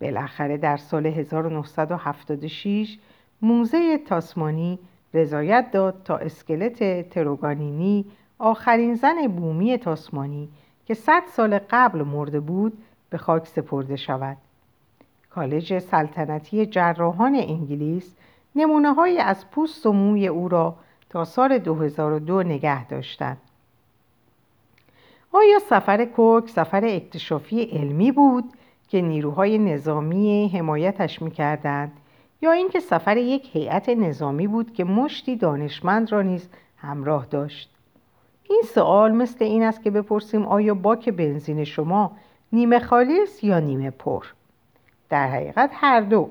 بالاخره 0.00 0.56
در 0.56 0.76
سال 0.76 1.06
1976 1.06 2.98
موزه 3.42 3.98
تاسمانی 3.98 4.78
رضایت 5.14 5.70
داد 5.72 6.02
تا 6.04 6.16
اسکلت 6.16 7.08
تروگانینی 7.10 8.04
آخرین 8.38 8.94
زن 8.94 9.26
بومی 9.26 9.78
تاسمانی 9.78 10.48
که 10.86 10.94
صد 10.94 11.22
سال 11.32 11.60
قبل 11.70 12.02
مرده 12.02 12.40
بود 12.40 12.78
به 13.10 13.18
خاک 13.18 13.46
سپرده 13.46 13.96
شود. 13.96 14.36
کالج 15.30 15.78
سلطنتی 15.78 16.66
جراحان 16.66 17.34
انگلیس 17.34 18.14
نمونه 18.56 18.94
های 18.94 19.18
از 19.18 19.50
پوست 19.50 19.86
و 19.86 19.92
موی 19.92 20.28
او 20.28 20.48
را 20.48 20.76
تا 21.10 21.24
سال 21.24 21.58
2002 21.58 22.42
نگه 22.42 22.86
داشتند 22.86 23.38
آیا 25.32 25.58
سفر 25.58 26.04
کوک 26.04 26.48
سفر 26.48 26.84
اکتشافی 26.84 27.62
علمی 27.62 28.12
بود 28.12 28.44
که 28.88 29.00
نیروهای 29.00 29.58
نظامی 29.58 30.48
حمایتش 30.48 31.22
می‌کردند 31.22 31.92
یا 32.42 32.52
اینکه 32.52 32.80
سفر 32.80 33.16
یک 33.16 33.56
هیئت 33.56 33.88
نظامی 33.88 34.46
بود 34.46 34.72
که 34.72 34.84
مشتی 34.84 35.36
دانشمند 35.36 36.12
را 36.12 36.22
نیز 36.22 36.48
همراه 36.76 37.26
داشت؟ 37.26 37.70
این 38.48 38.62
سوال 38.74 39.12
مثل 39.12 39.44
این 39.44 39.62
است 39.62 39.82
که 39.82 39.90
بپرسیم 39.90 40.46
آیا 40.46 40.74
باک 40.74 41.08
بنزین 41.08 41.64
شما 41.64 42.12
نیمه 42.52 42.80
است 43.22 43.44
یا 43.44 43.60
نیمه 43.60 43.90
پر؟ 43.90 44.24
در 45.08 45.28
حقیقت 45.28 45.70
هر 45.72 46.00
دو. 46.00 46.30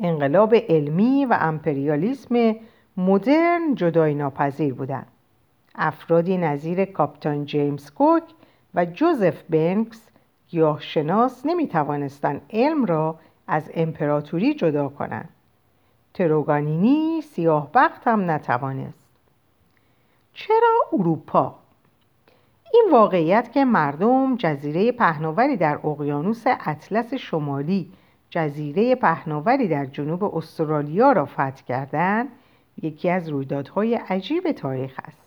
انقلاب 0.00 0.54
علمی 0.54 1.24
و 1.24 1.36
امپریالیسم 1.40 2.56
مدرن 2.96 3.74
جدای 3.74 4.14
ناپذیر 4.14 4.74
بودند 4.74 5.06
افرادی 5.74 6.36
نظیر 6.36 6.84
کاپتان 6.84 7.44
جیمز 7.44 7.90
کوک 7.90 8.22
و 8.74 8.84
جوزف 8.84 9.42
بنکس 9.42 10.08
گیاهشناس 10.48 11.42
توانستند 11.70 12.40
علم 12.50 12.84
را 12.84 13.18
از 13.46 13.70
امپراتوری 13.74 14.54
جدا 14.54 14.88
کنند 14.88 15.28
تروگانینی 16.14 17.20
سیاه 17.22 17.70
بخت 17.74 18.08
هم 18.08 18.30
نتوانست. 18.30 19.08
چرا 20.34 20.76
اروپا 20.92 21.59
این 22.72 22.88
واقعیت 22.92 23.52
که 23.52 23.64
مردم 23.64 24.36
جزیره 24.36 24.92
پهناوری 24.92 25.56
در 25.56 25.86
اقیانوس 25.86 26.44
اطلس 26.46 27.14
شمالی 27.14 27.90
جزیره 28.30 28.94
پهناوری 28.94 29.68
در 29.68 29.86
جنوب 29.86 30.24
استرالیا 30.36 31.12
را 31.12 31.24
فتح 31.24 31.62
کردند 31.68 32.28
یکی 32.82 33.10
از 33.10 33.28
رویدادهای 33.28 33.94
عجیب 33.94 34.52
تاریخ 34.52 35.00
است. 35.04 35.20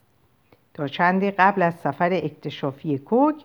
تا 0.73 0.87
چندی 0.87 1.31
قبل 1.31 1.61
از 1.61 1.75
سفر 1.75 2.13
اکتشافی 2.13 2.97
کوک 2.97 3.35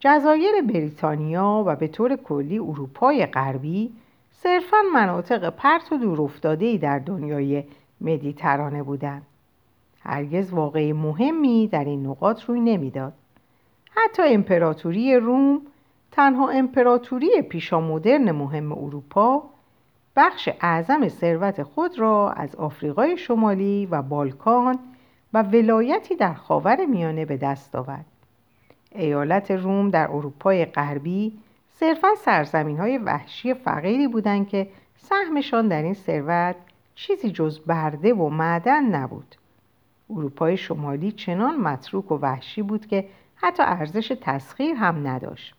جزایر 0.00 0.62
بریتانیا 0.62 1.64
و 1.66 1.76
به 1.76 1.88
طور 1.88 2.16
کلی 2.16 2.58
اروپای 2.58 3.26
غربی 3.26 3.92
صرفا 4.32 4.76
مناطق 4.94 5.50
پرت 5.50 5.92
و 5.92 5.96
دورافتادهای 5.96 6.78
در 6.78 6.98
دنیای 6.98 7.64
مدیترانه 8.00 8.82
بودند. 8.82 9.22
هرگز 10.00 10.52
واقعی 10.52 10.92
مهمی 10.92 11.68
در 11.68 11.84
این 11.84 12.06
نقاط 12.06 12.42
روی 12.42 12.60
نمی‌داد. 12.60 13.12
حتی 13.90 14.22
امپراتوری 14.34 15.16
روم 15.16 15.62
تنها 16.12 16.48
امپراتوری 16.48 17.42
پیشامدرن 17.42 18.30
مهم 18.30 18.72
اروپا 18.72 19.42
بخش 20.16 20.48
اعظم 20.60 21.08
ثروت 21.08 21.62
خود 21.62 21.98
را 21.98 22.30
از 22.30 22.56
آفریقای 22.56 23.16
شمالی 23.16 23.86
و 23.86 24.02
بالکان 24.02 24.78
و 25.34 25.42
ولایتی 25.42 26.16
در 26.16 26.34
خاور 26.34 26.86
میانه 26.86 27.24
به 27.24 27.36
دست 27.36 27.76
آورد. 27.76 28.04
ایالت 28.92 29.50
روم 29.50 29.90
در 29.90 30.10
اروپای 30.10 30.64
غربی 30.64 31.38
صرفا 31.72 32.08
سرزمین 32.14 32.76
های 32.78 32.98
وحشی 32.98 33.54
فقیری 33.54 34.08
بودند 34.08 34.48
که 34.48 34.68
سهمشان 34.96 35.68
در 35.68 35.82
این 35.82 35.94
ثروت 35.94 36.56
چیزی 36.94 37.30
جز 37.30 37.60
برده 37.60 38.14
و 38.14 38.28
معدن 38.28 38.84
نبود. 38.84 39.34
اروپای 40.10 40.56
شمالی 40.56 41.12
چنان 41.12 41.56
متروک 41.56 42.12
و 42.12 42.14
وحشی 42.14 42.62
بود 42.62 42.86
که 42.86 43.08
حتی 43.40 43.62
ارزش 43.62 44.12
تسخیر 44.20 44.74
هم 44.74 45.06
نداشت. 45.08 45.54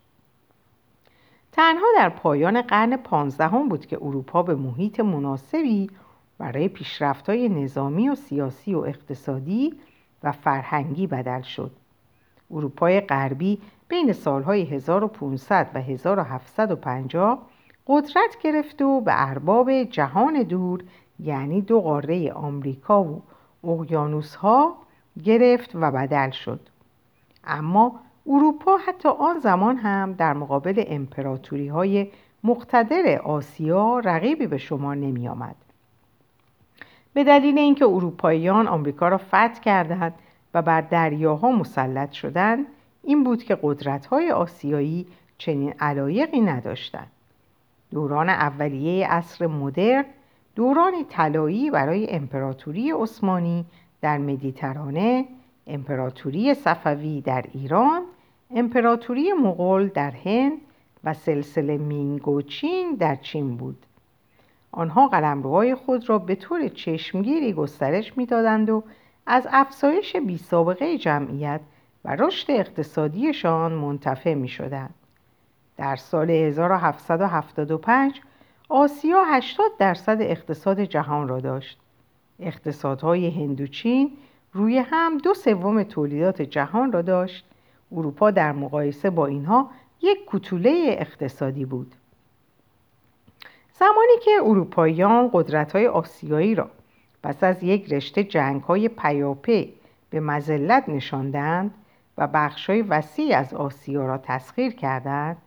تنها 1.51 1.86
در 1.95 2.09
پایان 2.09 2.62
قرن 2.62 2.98
پانزدهم 2.98 3.69
بود 3.69 3.86
که 3.86 3.98
اروپا 4.01 4.43
به 4.43 4.55
محیط 4.55 5.00
مناسبی 5.00 5.89
برای 6.38 6.67
پیشرفت‌های 6.67 7.50
نظامی 7.50 8.09
و 8.09 8.15
سیاسی 8.15 8.74
و 8.74 8.79
اقتصادی 8.79 9.74
و 10.24 10.31
فرهنگی 10.31 11.07
بدل 11.07 11.41
شد. 11.41 11.71
اروپای 12.51 13.01
غربی 13.01 13.62
بین 13.88 14.13
سالهای 14.13 14.63
1500 14.63 15.71
و 15.74 15.81
1750 15.81 17.48
قدرت 17.88 18.38
گرفت 18.41 18.81
و 18.81 19.01
به 19.01 19.12
ارباب 19.29 19.83
جهان 19.83 20.43
دور 20.43 20.83
یعنی 21.19 21.62
دو 21.62 21.81
قاره 21.81 22.33
آمریکا 22.33 23.03
و 23.03 23.21
اقیانوس 23.63 24.36
ها 24.36 24.75
گرفت 25.24 25.71
و 25.74 25.91
بدل 25.91 26.29
شد. 26.29 26.59
اما 27.43 28.00
اروپا 28.27 28.77
حتی 28.77 29.10
آن 29.10 29.39
زمان 29.39 29.77
هم 29.77 30.13
در 30.13 30.34
مقابل 30.34 30.84
امپراتوری 30.88 31.67
های 31.67 32.08
مقتدر 32.43 33.22
آسیا 33.22 34.00
رقیبی 34.00 34.48
به 34.48 34.58
شما 34.58 34.93
نمی 34.93 35.27
آمد. 35.27 35.55
به 37.13 37.24
دلیل 37.24 37.58
اینکه 37.58 37.86
اروپاییان 37.86 38.67
آمریکا 38.67 39.08
را 39.08 39.17
فتح 39.17 39.60
کردند 39.60 40.13
و 40.53 40.62
بر 40.62 40.81
دریاها 40.81 41.51
مسلط 41.51 42.12
شدند 42.12 42.65
این 43.03 43.24
بود 43.24 43.43
که 43.43 43.58
قدرت‌های 43.62 44.31
آسیایی 44.31 45.08
چنین 45.38 45.74
علایقی 45.79 46.41
نداشتند 46.41 47.12
دوران 47.91 48.29
اولیه 48.29 49.08
عصر 49.08 49.48
مدرن 49.48 50.05
دورانی 50.55 51.03
طلایی 51.03 51.72
برای 51.72 52.10
امپراتوری 52.10 52.91
عثمانی 52.91 53.65
در 54.01 54.17
مدیترانه 54.17 55.25
امپراتوری 55.70 56.54
صفوی 56.54 57.22
در 57.22 57.46
ایران 57.54 58.02
امپراتوری 58.56 59.34
مغول 59.34 59.88
در 59.88 60.12
هند 60.12 60.58
و 61.04 61.14
سلسله 61.14 61.78
مینگوچین 61.78 62.96
در 62.96 63.16
چین 63.16 63.58
بود 63.58 63.86
آنها 64.72 65.08
قلمروهای 65.08 65.76
خود 65.76 66.10
را 66.10 66.20
به 66.20 66.36
طور 66.36 66.68
چشمگیری 66.68 67.54
گسترش 67.54 68.18
می‌دادند 68.18 68.70
و 68.70 68.84
از 69.26 69.48
افزایش 69.52 70.16
بی 70.16 70.38
سابقه 70.38 70.98
جمعیت 70.98 71.62
و 72.06 72.16
رشد 72.16 72.52
اقتصادیشان 72.52 73.72
منتفع 73.72 74.34
می 74.34 74.48
شدند. 74.48 74.94
در 75.78 75.96
سال 75.96 76.30
1775 76.30 78.22
آسیا 78.70 79.24
80 79.24 79.72
درصد 79.80 80.18
اقتصاد 80.22 80.80
جهان 80.80 81.28
را 81.28 81.40
داشت. 81.40 81.80
اقتصادهای 82.40 83.30
هندوچین 83.30 84.12
روی 84.53 84.77
هم 84.77 85.18
دو 85.18 85.34
سوم 85.34 85.84
تولیدات 85.84 86.41
جهان 86.41 86.91
را 86.91 87.01
داشت. 87.01 87.46
اروپا 87.91 88.32
در 88.32 88.51
مقایسه 88.51 89.10
با 89.10 89.25
اینها 89.25 89.70
یک 90.01 90.25
کوتوله 90.25 90.96
اقتصادی 91.00 91.65
بود. 91.65 91.96
زمانی 93.74 94.13
که 94.25 94.32
اروپاییان 94.44 95.29
قدرت‌های 95.34 95.88
آسیایی 95.88 96.56
را 96.56 96.70
پس 97.24 97.44
از 97.44 97.63
یک 97.63 97.94
رشته 97.94 98.24
جنگ‌های 98.24 98.89
پیاپی 98.89 99.74
به 100.10 100.20
مزلت 100.20 100.89
نشاندند 100.89 101.74
و 102.18 102.27
بخشای 102.27 102.82
وسیع 102.82 103.38
از 103.38 103.53
آسیا 103.53 104.06
را 104.06 104.18
تسخیر 104.18 104.74
کردند 104.74 105.38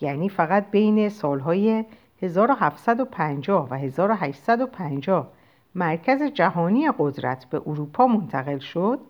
یعنی 0.00 0.28
فقط 0.28 0.70
بین 0.70 1.08
سالهای 1.08 1.84
1750 2.22 3.68
و 3.70 3.74
1850 3.74 5.32
مرکز 5.74 6.22
جهانی 6.22 6.90
قدرت 6.98 7.44
به 7.44 7.62
اروپا 7.66 8.06
منتقل 8.06 8.58
شد. 8.58 9.00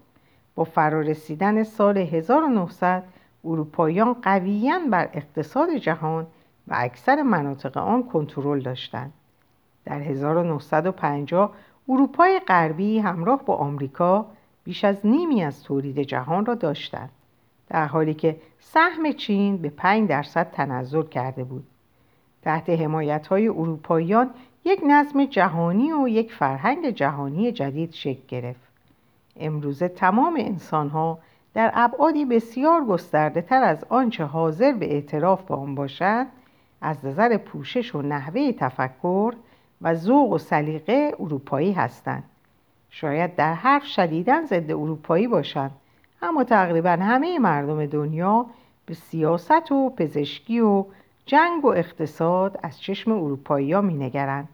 با 0.54 0.64
فرارسیدن 0.64 1.62
سال 1.62 1.98
1900 1.98 3.04
اروپاییان 3.44 4.14
قویا 4.22 4.78
بر 4.90 5.10
اقتصاد 5.12 5.76
جهان 5.76 6.26
و 6.68 6.74
اکثر 6.76 7.22
مناطق 7.22 7.76
آن 7.76 8.02
کنترل 8.02 8.60
داشتند. 8.60 9.12
در 9.84 10.00
1950 10.00 11.54
اروپای 11.88 12.40
غربی 12.48 12.98
همراه 12.98 13.44
با 13.44 13.56
آمریکا 13.56 14.26
بیش 14.64 14.84
از 14.84 15.06
نیمی 15.06 15.42
از 15.42 15.62
تولید 15.62 15.98
جهان 15.98 16.46
را 16.46 16.54
داشتند 16.54 17.10
در 17.68 17.86
حالی 17.86 18.14
که 18.14 18.36
سهم 18.60 19.12
چین 19.12 19.56
به 19.56 19.68
5 19.68 20.08
درصد 20.08 20.50
تنزل 20.50 21.02
کرده 21.02 21.44
بود. 21.44 21.66
تحت 22.42 22.70
حمایت 22.70 23.26
های 23.26 23.48
اروپاییان 23.48 24.30
یک 24.66 24.80
نظم 24.86 25.24
جهانی 25.24 25.92
و 25.92 26.08
یک 26.08 26.32
فرهنگ 26.32 26.90
جهانی 26.90 27.52
جدید 27.52 27.92
شکل 27.92 28.22
گرفت. 28.28 28.60
امروزه 29.36 29.88
تمام 29.88 30.36
انسان 30.38 30.88
ها 30.88 31.18
در 31.54 31.70
ابعادی 31.74 32.24
بسیار 32.24 32.84
گسترده 32.84 33.42
تر 33.42 33.62
از 33.62 33.84
آنچه 33.88 34.24
حاضر 34.24 34.72
به 34.72 34.92
اعتراف 34.92 35.42
با 35.42 35.56
آن 35.56 35.74
باشند 35.74 36.26
از 36.80 37.04
نظر 37.04 37.36
پوشش 37.36 37.94
و 37.94 38.02
نحوه 38.02 38.52
تفکر 38.52 39.34
و 39.82 39.94
ذوق 39.94 40.32
و 40.32 40.38
سلیقه 40.38 41.12
اروپایی 41.20 41.72
هستند. 41.72 42.24
شاید 42.90 43.36
در 43.36 43.54
حرف 43.54 43.84
شدیدن 43.84 44.44
ضد 44.44 44.70
اروپایی 44.70 45.26
باشند 45.28 45.70
اما 46.22 46.44
تقریبا 46.44 46.90
همه 46.90 47.38
مردم 47.38 47.86
دنیا 47.86 48.46
به 48.86 48.94
سیاست 48.94 49.72
و 49.72 49.90
پزشکی 49.90 50.60
و 50.60 50.84
جنگ 51.26 51.64
و 51.64 51.68
اقتصاد 51.68 52.60
از 52.62 52.80
چشم 52.80 53.12
اروپایی 53.12 53.72
ها 53.72 53.80
می 53.80 53.94
نگرند 53.94 54.48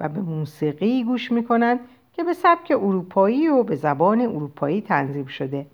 و 0.00 0.08
به 0.08 0.20
موسیقی 0.20 1.04
گوش 1.04 1.32
می 1.32 1.44
کنند 1.44 1.80
که 2.12 2.24
به 2.24 2.32
سبک 2.32 2.70
اروپایی 2.70 3.48
و 3.48 3.62
به 3.62 3.76
زبان 3.76 4.20
اروپایی 4.20 4.80
تنظیم 4.80 5.26
شده. 5.26 5.66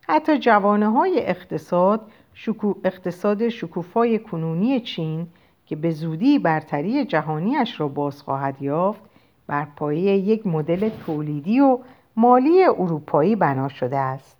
حتی 0.00 0.38
جوانه 0.38 0.88
های 0.88 1.26
اقتصاد 1.26 2.00
شکو... 2.34 2.74
اقتصاد 2.84 3.48
شکوفای 3.48 4.18
کنونی 4.18 4.80
چین 4.80 5.26
که 5.66 5.76
به 5.76 5.90
زودی 5.90 6.38
برتری 6.38 7.04
جهانیش 7.04 7.80
را 7.80 7.88
باز 7.88 8.22
خواهد 8.22 8.62
یافت 8.62 9.00
بر 9.46 9.66
پایه 9.76 10.16
یک 10.16 10.46
مدل 10.46 10.88
تولیدی 11.06 11.60
و 11.60 11.78
مالی 12.16 12.64
اروپایی 12.64 13.36
بنا 13.36 13.68
شده 13.68 13.98
است. 13.98 14.36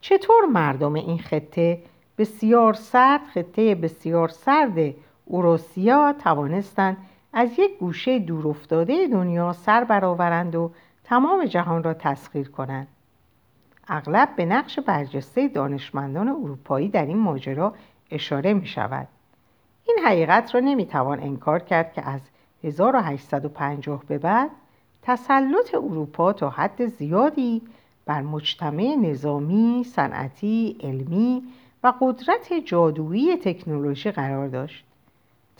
چطور 0.00 0.44
مردم 0.44 0.94
این 0.94 1.18
خطه 1.18 1.78
بسیار 2.18 2.74
سرد 2.74 3.20
خطه 3.34 3.74
بسیار 3.74 4.28
سرد 4.28 4.94
اوروسیا 5.24 6.14
توانستند 6.24 6.96
از 7.32 7.58
یک 7.58 7.78
گوشه 7.78 8.18
دورافتاده 8.18 9.08
دنیا 9.08 9.52
سر 9.52 9.84
برآورند 9.84 10.54
و 10.54 10.70
تمام 11.04 11.44
جهان 11.44 11.82
را 11.82 11.94
تسخیر 11.94 12.48
کنند 12.48 12.88
اغلب 13.88 14.36
به 14.36 14.44
نقش 14.44 14.78
برجسته 14.78 15.48
دانشمندان 15.48 16.28
اروپایی 16.28 16.88
در 16.88 17.06
این 17.06 17.18
ماجرا 17.18 17.74
اشاره 18.10 18.54
می 18.54 18.66
شود 18.66 19.08
این 19.84 19.98
حقیقت 20.04 20.54
را 20.54 20.60
نمی 20.60 20.86
توان 20.86 21.20
انکار 21.20 21.58
کرد 21.58 21.92
که 21.92 22.08
از 22.08 22.20
1850 22.64 24.02
به 24.08 24.18
بعد 24.18 24.50
تسلط 25.02 25.74
اروپا 25.74 26.32
تا 26.32 26.50
حد 26.50 26.86
زیادی 26.86 27.62
بر 28.06 28.22
مجتمع 28.22 28.94
نظامی، 28.94 29.84
صنعتی، 29.84 30.76
علمی 30.82 31.42
و 31.84 31.92
قدرت 32.00 32.52
جادویی 32.52 33.36
تکنولوژی 33.36 34.10
قرار 34.10 34.48
داشت. 34.48 34.84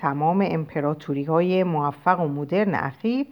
تمام 0.03 0.47
امپراتوری 0.51 1.25
های 1.25 1.65
موفق 1.65 2.21
و 2.21 2.29
مدرن 2.29 2.75
اخیر 2.75 3.27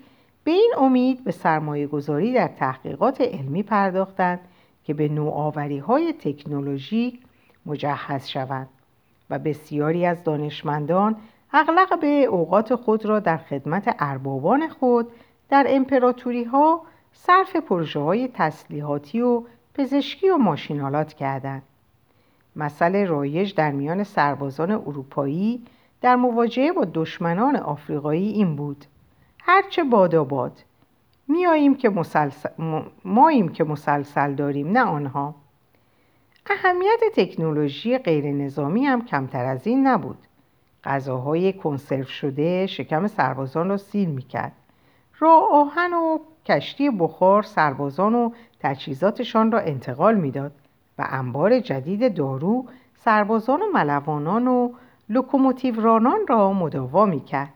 به 0.45 0.51
این 0.51 0.73
امید 0.79 1.25
به 1.25 1.31
سرمایه 1.31 1.87
گذاری 1.87 2.33
در 2.33 2.49
تحقیقات 2.49 3.21
علمی 3.21 3.63
پرداختند 3.63 4.41
که 4.85 4.95
به 4.95 5.09
نوآوری 5.09 5.79
های 5.79 6.13
تکنولوژیک 6.13 7.21
مجهز 7.67 8.29
شوند 8.29 8.69
و 9.31 9.39
بسیاری 9.39 10.07
از 10.07 10.25
دانشمندان 10.25 11.17
اغلق 11.53 12.01
به 12.01 12.25
اوقات 12.25 12.75
خود 12.75 13.07
را 13.07 13.21
در 13.21 13.37
خدمت 13.37 13.97
اربابان 13.99 14.69
خود 14.69 15.09
در 15.49 15.67
امپراتوری 15.69 16.45
ها 16.45 16.83
صرف 17.13 17.57
پروژه 17.57 18.01
های 18.01 18.29
تسلیحاتی 18.35 19.21
و 19.21 19.43
پزشکی 19.75 20.31
و 20.31 20.37
ماشینالات 20.37 21.13
کردند. 21.13 21.63
مسئله 22.57 23.05
رایج 23.05 23.55
در 23.55 23.71
میان 23.71 24.05
سربازان 24.05 24.71
اروپایی 24.71 25.63
در 26.01 26.17
مواجهه 26.17 26.73
با 26.73 26.87
دشمنان 26.95 27.57
آفریقایی 27.57 28.29
این 28.29 28.57
بود. 28.57 28.85
هرچه 29.39 29.85
باد 29.85 30.65
میاییم 31.29 31.75
که 31.75 31.91
مسلسل... 31.91 32.49
ماییم 33.05 33.49
که 33.49 33.65
مسلسل 33.65 34.35
داریم 34.35 34.71
نه 34.71 34.85
آنها. 34.85 35.35
اهمیت 36.51 37.01
تکنولوژی 37.17 37.99
غیر 37.99 38.33
نظامی 38.33 38.85
هم 38.85 39.05
کمتر 39.05 39.45
از 39.45 39.67
این 39.67 39.87
نبود. 39.87 40.19
غذاهای 40.85 41.53
کنسرو 41.53 42.05
شده 42.05 42.67
شکم 42.67 43.07
سربازان 43.07 43.69
را 43.69 43.77
سیر 43.77 44.09
می‌کرد. 44.09 44.53
راه 45.19 45.49
آهن 45.53 45.93
و 45.93 46.19
کشتی 46.47 46.91
بخار 46.91 47.43
سربازان 47.43 48.15
و 48.15 48.31
تجهیزاتشان 48.61 49.53
را 49.53 49.59
انتقال 49.59 50.15
می‌داد 50.15 50.53
و 50.99 51.07
انبار 51.11 51.61
جدید 51.61 52.15
دارو 52.15 52.67
سربازان 52.95 53.63
و 53.63 53.67
ملوانان 53.75 54.49
و 54.49 54.73
لوکوموتیو 55.11 55.81
رانان 55.81 56.27
را 56.29 56.53
مداوا 56.53 57.07
می‌کرد. 57.07 57.53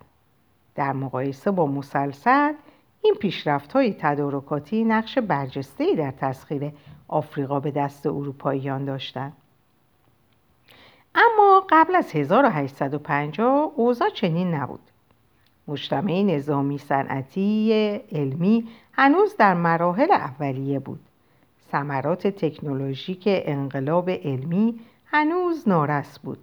در 0.75 0.93
مقایسه 0.93 1.51
با 1.51 1.67
مسلسل 1.67 2.53
این 3.03 3.15
پیشرفت 3.15 3.73
های 3.73 3.95
تدارکاتی 4.01 4.85
نقش 4.85 5.19
برجسته 5.19 5.95
در 5.97 6.11
تسخیر 6.11 6.73
آفریقا 7.09 7.61
به 7.61 7.71
دست 7.71 8.07
اروپاییان 8.07 8.85
داشتند. 8.85 9.33
اما 11.15 11.67
قبل 11.71 11.95
از 11.95 12.17
1850 12.17 13.73
اوضاع 13.77 14.09
چنین 14.09 14.55
نبود. 14.55 14.81
مجتمع 15.69 16.23
نظامی 16.23 16.79
صنعتی 16.79 17.73
علمی 18.13 18.69
هنوز 18.93 19.37
در 19.37 19.55
مراحل 19.55 20.13
اولیه 20.13 20.79
بود. 20.79 21.01
ثمرات 21.73 22.27
تکنولوژیک 22.27 23.23
انقلاب 23.27 24.11
علمی 24.11 24.81
هنوز 25.07 25.69
نارس 25.69 26.19
بود. 26.19 26.39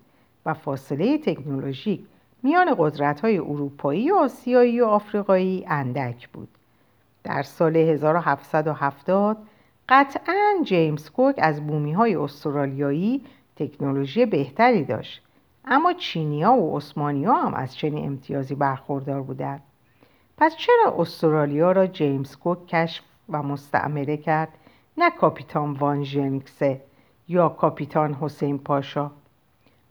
و 0.46 0.54
فاصله 0.54 1.18
تکنولوژیک 1.18 2.02
میان 2.44 2.76
قدرت‌های 2.78 3.38
اروپایی 3.38 4.12
و 4.12 4.16
آسیایی 4.16 4.82
و 4.82 4.86
آفریقایی 4.86 5.66
اندک 5.68 6.30
بود. 6.30 6.50
در 7.24 7.44
سال 7.44 7.76
1770 7.78 9.38
قطعا 9.90 10.64
جیمز 10.64 11.10
کوک 11.10 11.36
از 11.38 11.68
بومی 11.68 11.92
های 11.92 12.16
استرالیایی 12.16 13.22
تکنولوژی 13.56 14.26
بهتری 14.26 14.84
داشت 14.84 15.22
اما 15.66 15.94
چینیا 15.94 16.54
و 16.54 16.78
عثمانیا 16.78 17.34
هم 17.34 17.54
از 17.54 17.76
چنین 17.76 18.06
امتیازی 18.06 18.56
برخوردار 18.56 19.22
بودند. 19.22 19.62
پس 20.38 20.56
چرا 20.56 20.96
استرالیا 20.98 21.72
را 21.72 21.88
جیمز 21.88 22.36
کوک 22.36 22.68
کشف 22.68 23.04
و 23.30 23.44
مستعمره 23.44 24.18
کرد 24.18 24.50
نه 24.98 25.10
کاپیتان 25.10 25.74
وان 25.74 26.04
ژنکسه 26.04 26.82
یا 27.28 27.50
کاپیتان 27.50 28.14
حسین 28.14 28.60
پاشا؟ 28.60 29.12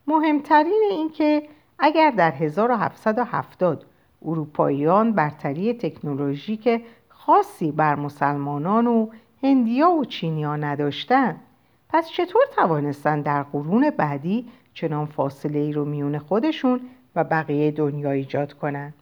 مهمترین 0.07 0.89
این 0.91 1.11
که 1.11 1.43
اگر 1.79 2.11
در 2.11 2.31
1770 2.31 3.87
اروپاییان 4.25 5.13
برتری 5.13 5.75
تکنولوژیک 5.75 6.85
خاصی 7.09 7.73
بر 7.73 7.95
مسلمانان 7.95 8.87
و 8.87 9.09
هندیا 9.43 9.91
و 9.91 10.05
چینیا 10.05 10.57
نداشتند 10.57 11.41
پس 11.89 12.09
چطور 12.09 12.43
توانستند 12.57 13.25
در 13.25 13.43
قرون 13.43 13.91
بعدی 13.91 14.49
چنان 14.75 15.07
فاصله 15.07 15.59
ای 15.59 15.73
رو 15.73 15.85
میون 15.85 16.19
خودشون 16.19 16.81
و 17.17 17.25
بقیه 17.25 17.71
دنیا 17.71 18.11
ایجاد 18.11 18.53
کنند 18.53 18.95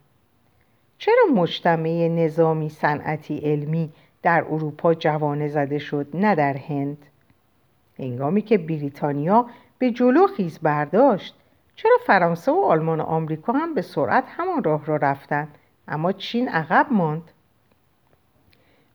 چرا 0.99 1.25
مجتمع 1.35 2.09
نظامی 2.09 2.69
صنعتی 2.69 3.39
علمی 3.39 3.93
در 4.23 4.45
اروپا 4.51 4.95
جوانه 4.95 5.49
زده 5.49 5.79
شد 5.79 6.07
نه 6.15 6.35
در 6.35 6.57
هند؟ 6.57 7.07
هنگامی 7.99 8.43
که 8.43 8.59
بریتانیا 8.59 9.47
به 9.79 9.91
جلو 9.91 10.27
خیز 10.27 10.59
برداشت. 10.59 11.35
چرا 11.77 11.97
فرانسه 12.07 12.53
و 12.53 12.61
آلمان 12.64 13.01
و 13.01 13.03
آمریکا 13.03 13.53
هم 13.53 13.75
به 13.75 13.83
سرعت 13.83 14.25
همان 14.27 14.64
راه 14.64 14.87
را 14.87 14.97
رفتند؟ 14.97 15.59
اما 15.88 16.12
چین 16.12 16.49
عقب 16.49 16.87
ماند. 16.91 17.31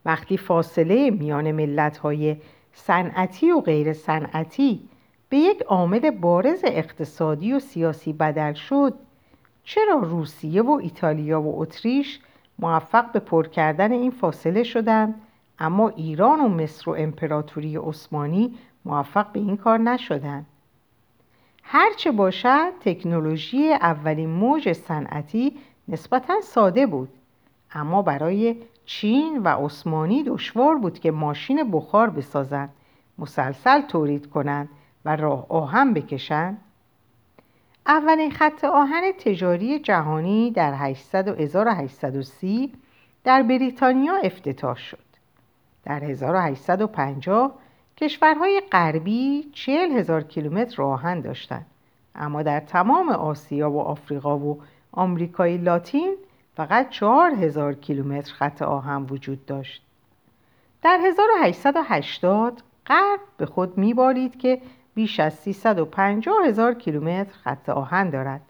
وقتی 0.05 0.37
فاصله 0.37 1.09
میان 1.09 1.51
ملت‌های 1.51 2.37
صنعتی 2.73 3.51
و 3.51 3.61
غیر 3.61 3.93
صنعتی 3.93 4.89
به 5.29 5.37
یک 5.37 5.61
عامل 5.61 6.11
بارز 6.11 6.61
اقتصادی 6.63 7.53
و 7.53 7.59
سیاسی 7.59 8.13
بدل 8.13 8.53
شد 8.53 8.93
چرا 9.63 9.95
روسیه 9.95 10.61
و 10.61 10.71
ایتالیا 10.71 11.41
و 11.41 11.61
اتریش 11.61 12.19
موفق 12.59 13.11
به 13.11 13.19
پر 13.19 13.47
کردن 13.47 13.91
این 13.91 14.11
فاصله 14.11 14.63
شدند 14.63 15.21
اما 15.59 15.89
ایران 15.89 16.39
و 16.39 16.47
مصر 16.47 16.89
و 16.89 16.95
امپراتوری 16.97 17.77
عثمانی 17.77 18.57
موفق 18.85 19.31
به 19.31 19.39
این 19.39 19.57
کار 19.57 19.77
نشدند؟ 19.77 20.45
هرچه 21.63 22.11
باشد 22.11 22.71
تکنولوژی 22.79 23.73
اولین 23.73 24.29
موج 24.29 24.73
صنعتی 24.73 25.57
نسبتا 25.87 26.41
ساده 26.41 26.85
بود. 26.85 27.09
اما 27.73 28.01
برای 28.01 28.55
چین 28.85 29.37
و 29.43 29.47
عثمانی 29.47 30.23
دشوار 30.23 30.75
بود 30.77 30.99
که 30.99 31.11
ماشین 31.11 31.71
بخار 31.71 32.09
بسازند 32.09 32.69
مسلسل 33.17 33.81
تولید 33.81 34.29
کنند 34.29 34.69
و 35.05 35.15
راه 35.15 35.45
آهن 35.49 35.93
بکشند. 35.93 36.57
اولین 37.87 38.31
خط 38.31 38.63
آهن 38.63 39.11
تجاری 39.19 39.79
جهانی 39.79 40.51
در 40.51 40.73
800 40.75 41.27
و 41.27 41.41
1830 41.41 42.73
در 43.23 43.43
بریتانیا 43.43 44.15
افتتاح 44.15 44.77
شد. 44.77 44.97
در 45.85 46.03
1850 46.03 47.55
کشورهای 47.97 48.61
غربی 48.71 49.49
چهل 49.53 49.91
هزار 49.91 50.23
کیلومتر 50.23 50.75
راهن 50.75 51.21
داشتند 51.21 51.65
اما 52.15 52.43
در 52.43 52.59
تمام 52.59 53.09
آسیا 53.09 53.71
و 53.71 53.79
آفریقا 53.79 54.37
و 54.37 54.61
آمریکای 54.91 55.57
لاتین 55.57 56.15
فقط 56.55 56.89
چهار 56.89 57.31
هزار 57.31 57.73
کیلومتر 57.73 58.33
خط 58.33 58.61
آهن 58.61 59.03
وجود 59.03 59.45
داشت. 59.45 59.83
در 60.81 60.99
1880 61.03 62.63
غرب 62.85 63.19
به 63.37 63.45
خود 63.45 63.77
میبالید 63.77 64.39
که 64.39 64.61
بیش 64.95 65.19
از 65.19 65.33
350 65.33 66.35
هزار 66.45 66.73
کیلومتر 66.73 67.33
خط 67.33 67.69
آهن 67.69 68.09
دارد. 68.09 68.41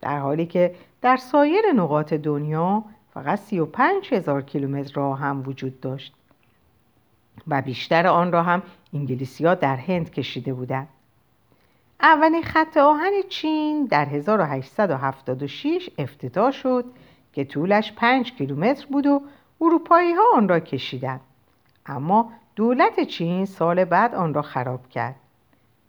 در 0.00 0.18
حالی 0.18 0.46
که 0.46 0.74
در 1.02 1.16
سایر 1.16 1.62
نقاط 1.74 2.14
دنیا 2.14 2.84
فقط 3.14 3.38
35 3.38 4.14
هزار 4.14 4.42
کیلومتر 4.42 4.92
راه 4.94 5.18
هم 5.18 5.42
وجود 5.46 5.80
داشت. 5.80 6.14
و 7.48 7.62
بیشتر 7.62 8.06
آن 8.06 8.32
را 8.32 8.42
هم 8.42 8.62
انگلیسی 8.94 9.46
ها 9.46 9.54
در 9.54 9.76
هند 9.76 10.10
کشیده 10.10 10.54
بودند. 10.54 10.88
اولین 12.00 12.42
خط 12.42 12.76
آهن 12.76 13.12
چین 13.28 13.84
در 13.84 14.08
1876 14.08 15.90
افتتاح 15.98 16.50
شد 16.50 16.84
که 17.32 17.44
طولش 17.44 17.92
5 17.92 18.32
کیلومتر 18.32 18.86
بود 18.86 19.06
و 19.06 19.22
اروپایی 19.60 20.12
ها 20.12 20.22
آن 20.34 20.48
را 20.48 20.60
کشیدند. 20.60 21.20
اما 21.86 22.32
دولت 22.56 23.00
چین 23.00 23.44
سال 23.44 23.84
بعد 23.84 24.14
آن 24.14 24.34
را 24.34 24.42
خراب 24.42 24.88
کرد. 24.88 25.16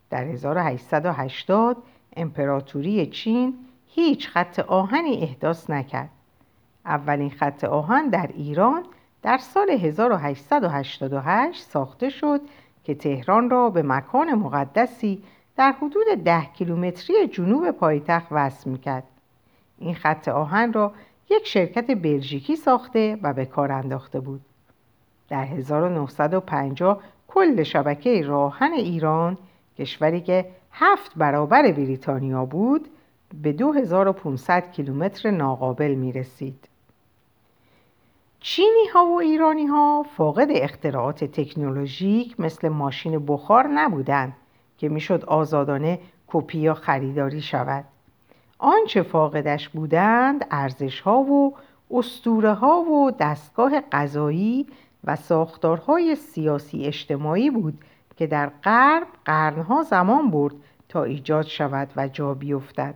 در 0.09 0.23
1880 0.23 1.77
امپراتوری 2.15 3.05
چین 3.05 3.53
هیچ 3.87 4.29
خط 4.29 4.59
آهنی 4.59 5.17
احداث 5.17 5.69
نکرد. 5.69 6.09
اولین 6.85 7.29
خط 7.29 7.63
آهن 7.63 8.09
در 8.09 8.29
ایران 8.33 8.83
در 9.21 9.37
سال 9.37 9.69
1888 9.69 11.61
ساخته 11.61 12.09
شد 12.09 12.41
که 12.83 12.95
تهران 12.95 13.49
را 13.49 13.69
به 13.69 13.83
مکان 13.83 14.33
مقدسی 14.33 15.23
در 15.57 15.71
حدود 15.71 16.05
ده 16.25 16.45
کیلومتری 16.45 17.27
جنوب 17.27 17.71
پایتخت 17.71 18.27
وصل 18.31 18.69
می‌کرد. 18.69 19.03
این 19.79 19.95
خط 19.95 20.27
آهن 20.27 20.73
را 20.73 20.91
یک 21.29 21.47
شرکت 21.47 21.91
بلژیکی 21.91 22.55
ساخته 22.55 23.17
و 23.21 23.33
به 23.33 23.45
کار 23.45 23.71
انداخته 23.71 24.19
بود. 24.19 24.41
در 25.29 25.43
1950 25.43 27.01
کل 27.27 27.63
شبکه 27.63 28.21
راهن 28.21 28.71
ایران 28.73 29.37
کشوری 29.77 30.21
که 30.21 30.45
هفت 30.71 31.11
برابر 31.15 31.71
بریتانیا 31.71 32.45
بود 32.45 32.87
به 33.41 33.53
2500 33.53 34.71
کیلومتر 34.71 35.31
ناقابل 35.31 35.93
می 35.93 36.11
رسید. 36.11 36.67
چینی 38.43 38.87
ها 38.93 39.05
و 39.05 39.19
ایرانی 39.19 39.65
ها 39.65 40.05
فاقد 40.17 40.47
اختراعات 40.51 41.23
تکنولوژیک 41.23 42.39
مثل 42.39 42.69
ماشین 42.69 43.25
بخار 43.25 43.67
نبودند 43.67 44.33
که 44.77 44.89
می‌شد 44.89 45.25
آزادانه 45.25 45.99
کپی 46.27 46.57
یا 46.57 46.73
خریداری 46.73 47.41
شود. 47.41 47.85
آنچه 48.59 49.01
فاقدش 49.01 49.69
بودند 49.69 50.45
ارزش 50.51 51.01
ها 51.01 51.17
و 51.17 51.55
استوره 51.91 52.53
ها 52.53 52.81
و 52.81 53.11
دستگاه 53.19 53.81
غذایی 53.81 54.67
و 55.03 55.15
ساختارهای 55.15 56.15
سیاسی 56.15 56.85
اجتماعی 56.85 57.49
بود 57.49 57.79
که 58.17 58.27
در 58.27 58.51
غرب 58.63 59.07
قرنها 59.25 59.83
زمان 59.83 60.31
برد 60.31 60.55
تا 60.89 61.03
ایجاد 61.03 61.45
شود 61.45 61.89
و 61.95 62.07
جا 62.07 62.33
بیفتد 62.33 62.95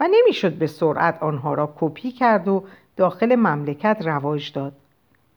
و 0.00 0.08
نمی‌شد 0.10 0.52
به 0.52 0.66
سرعت 0.66 1.22
آنها 1.22 1.54
را 1.54 1.74
کپی 1.80 2.12
کرد 2.12 2.48
و 2.48 2.64
داخل 2.96 3.34
مملکت 3.34 3.96
رواج 4.04 4.52
داد. 4.52 4.72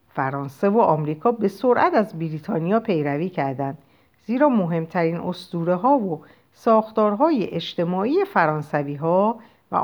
فرانسه 0.10 0.70
و 0.70 0.80
آمریکا 0.80 1.32
به 1.32 1.48
سرعت 1.48 1.94
از 1.94 2.20
بریتانیا 2.20 2.80
پیروی 2.80 3.30
کردند 3.30 3.78
زیرا 4.26 4.50
مهمترین 4.50 5.18
اسطوره 5.18 5.76
ها 5.76 5.98
و 5.98 6.22
ساختارهای 6.54 7.50
اجتماعی 7.52 8.26
فرانسوی 8.26 8.96
ها 8.96 9.39
و 9.72 9.76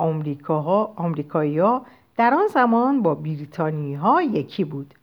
آمریکایی 0.95 1.60
ها 1.60 1.86
در 2.17 2.34
آن 2.34 2.47
زمان 2.47 3.01
با 3.01 3.15
بریتانی 3.15 3.95
ها 3.95 4.21
یکی 4.21 4.63
بود. 4.63 4.93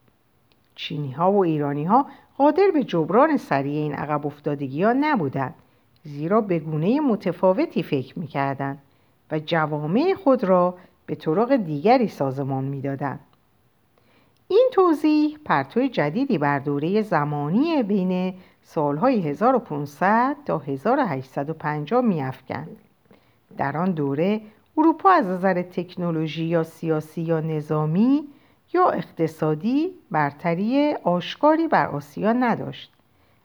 چینی 0.75 1.13
ها 1.13 1.33
و 1.33 1.45
ایرانی 1.45 1.85
ها 1.85 2.07
قادر 2.39 2.71
به 2.75 2.85
جبران 2.85 3.37
سریع 3.37 3.83
این 3.83 3.95
عقب 3.95 4.27
افتادگی 4.27 4.83
ها 4.83 4.93
نبودند 4.93 5.55
زیرا 6.05 6.41
به 6.41 6.59
گونه 6.59 7.01
متفاوتی 7.01 7.83
فکر 7.83 8.19
می‌کردند 8.19 8.79
و 9.31 9.39
جوامع 9.39 10.15
خود 10.25 10.45
را 10.45 10.75
به 11.07 11.15
طرق 11.15 11.57
دیگری 11.57 12.09
سازمان 12.09 12.65
می‌دادند. 12.65 13.21
این 14.49 14.69
توضیح 14.73 15.39
پرتو 15.45 15.87
جدیدی 15.87 16.39
بر 16.39 16.59
دوره 16.59 17.03
زمانی 17.03 17.83
بین 17.83 18.35
سالهای 18.63 19.21
1500 19.21 20.37
تا 20.45 20.59
1850 20.59 22.01
میافکند. 22.01 22.77
در 23.57 23.77
آن 23.77 23.93
دوره 23.93 24.41
اروپا 24.79 25.11
از 25.11 25.27
نظر 25.27 25.63
تکنولوژی 25.63 26.45
یا 26.45 26.63
سیاسی 26.63 27.23
یا 27.23 27.41
نظامی 27.41 28.25
یا 28.75 28.91
اقتصادی 28.91 29.91
برتری 30.11 30.95
آشکاری 31.03 31.69
بر 31.69 31.87
آسیا 31.87 32.33
نداشت. 32.33 32.93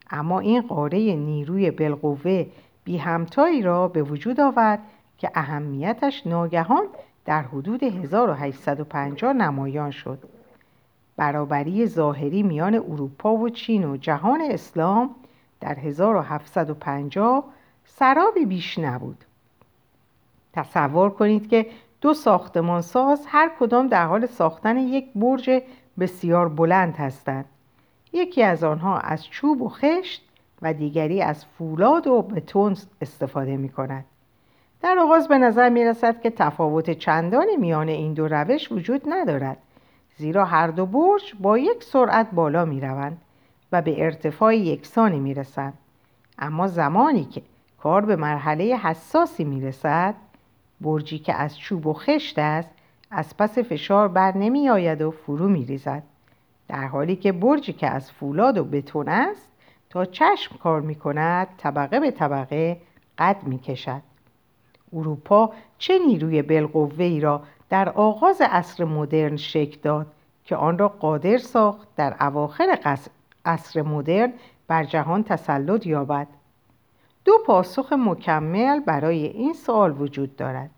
اما 0.10 0.39
این 0.39 0.62
قاره 0.62 1.15
نیروی 1.15 1.71
بالقوه 1.71 2.45
بی 2.84 2.97
همتایی 2.97 3.62
را 3.62 3.88
به 3.88 4.04
وجود 4.04 4.39
آورد 4.39 4.80
که 5.17 5.32
اهمیتش 5.36 6.28
ناگهان 6.28 6.86
در 7.25 7.41
حدود 7.41 7.84
1850 7.84 9.34
نمایان 9.34 9.91
شد. 9.91 10.19
برابری 11.17 11.88
ظاهری 11.88 12.43
میان 12.43 12.75
اروپا 12.75 13.34
و 13.34 13.49
چین 13.49 13.84
و 13.86 13.97
جهان 13.97 14.41
اسلام 14.41 15.15
در 15.60 15.75
1750 15.79 17.43
سرابی 17.86 18.45
بیش 18.45 18.79
نبود. 18.79 19.25
تصور 20.53 21.10
کنید 21.10 21.49
که 21.49 21.65
دو 22.01 22.13
ساختمان 22.13 22.81
ساز 22.81 23.25
هر 23.27 23.51
کدام 23.60 23.88
در 23.88 24.05
حال 24.05 24.25
ساختن 24.25 24.77
یک 24.77 25.05
برج 25.15 25.62
بسیار 25.99 26.49
بلند 26.49 26.95
هستند. 26.95 27.45
یکی 28.13 28.43
از 28.43 28.63
آنها 28.63 28.99
از 28.99 29.25
چوب 29.25 29.62
و 29.62 29.69
خشت 29.69 30.29
و 30.62 30.73
دیگری 30.73 31.21
از 31.21 31.45
فولاد 31.45 32.07
و 32.07 32.21
بتون 32.21 32.77
استفاده 33.01 33.57
می 33.57 33.69
کند. 33.69 34.05
در 34.81 34.99
آغاز 34.99 35.27
به 35.27 35.37
نظر 35.37 35.69
می 35.69 35.85
رسد 35.85 36.21
که 36.21 36.29
تفاوت 36.29 36.91
چندانی 36.91 37.57
میان 37.57 37.87
این 37.87 38.13
دو 38.13 38.27
روش 38.27 38.71
وجود 38.71 39.01
ندارد 39.07 39.57
زیرا 40.17 40.45
هر 40.45 40.67
دو 40.67 40.85
برج 40.85 41.33
با 41.39 41.57
یک 41.57 41.83
سرعت 41.83 42.27
بالا 42.31 42.65
می 42.65 42.81
روند 42.81 43.17
و 43.71 43.81
به 43.81 44.05
ارتفاع 44.05 44.55
یکسانی 44.55 45.19
می‌رسند 45.19 45.73
اما 46.39 46.67
زمانی 46.67 47.25
که 47.25 47.41
کار 47.77 48.05
به 48.05 48.15
مرحله 48.15 48.77
حساسی 48.77 49.43
می‌رسد 49.43 50.15
برجی 50.81 51.19
که 51.19 51.33
از 51.33 51.59
چوب 51.59 51.87
و 51.87 51.93
خشت 51.93 52.39
است 52.39 52.71
از 53.11 53.37
پس 53.37 53.57
فشار 53.57 54.07
بر 54.07 54.37
نمی 54.37 54.69
آید 54.69 55.01
و 55.01 55.11
فرو 55.11 55.47
می 55.47 55.65
ریزد. 55.65 56.03
در 56.67 56.87
حالی 56.87 57.15
که 57.15 57.31
برجی 57.31 57.73
که 57.73 57.87
از 57.87 58.11
فولاد 58.11 58.57
و 58.57 58.63
بتون 58.63 59.09
است 59.09 59.51
تا 59.89 60.05
چشم 60.05 60.57
کار 60.57 60.81
می 60.81 60.95
کند 60.95 61.47
طبقه 61.57 61.99
به 61.99 62.11
طبقه 62.11 62.77
قد 63.17 63.37
می 63.43 63.59
کشد. 63.59 64.01
اروپا 64.93 65.51
چه 65.77 65.99
نیروی 66.08 66.41
بالقوه 66.41 67.04
ای 67.04 67.19
را 67.19 67.41
در 67.69 67.89
آغاز 67.89 68.41
عصر 68.41 68.84
مدرن 68.84 69.36
شکل 69.36 69.77
داد 69.82 70.08
که 70.43 70.56
آن 70.56 70.77
را 70.77 70.88
قادر 70.88 71.38
ساخت 71.38 71.88
در 71.95 72.15
اواخر 72.19 72.99
عصر 73.45 73.82
مدرن 73.82 74.34
بر 74.67 74.84
جهان 74.84 75.23
تسلط 75.23 75.86
یابد؟ 75.86 76.27
دو 77.25 77.34
پاسخ 77.45 77.93
مکمل 77.93 78.80
برای 78.80 79.25
این 79.25 79.54
سوال 79.54 80.01
وجود 80.01 80.36
دارد. 80.36 80.69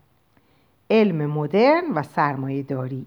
علم 0.90 1.30
مدرن 1.30 1.90
و 1.94 2.02
سرمایه 2.02 2.62
داری 2.62 3.06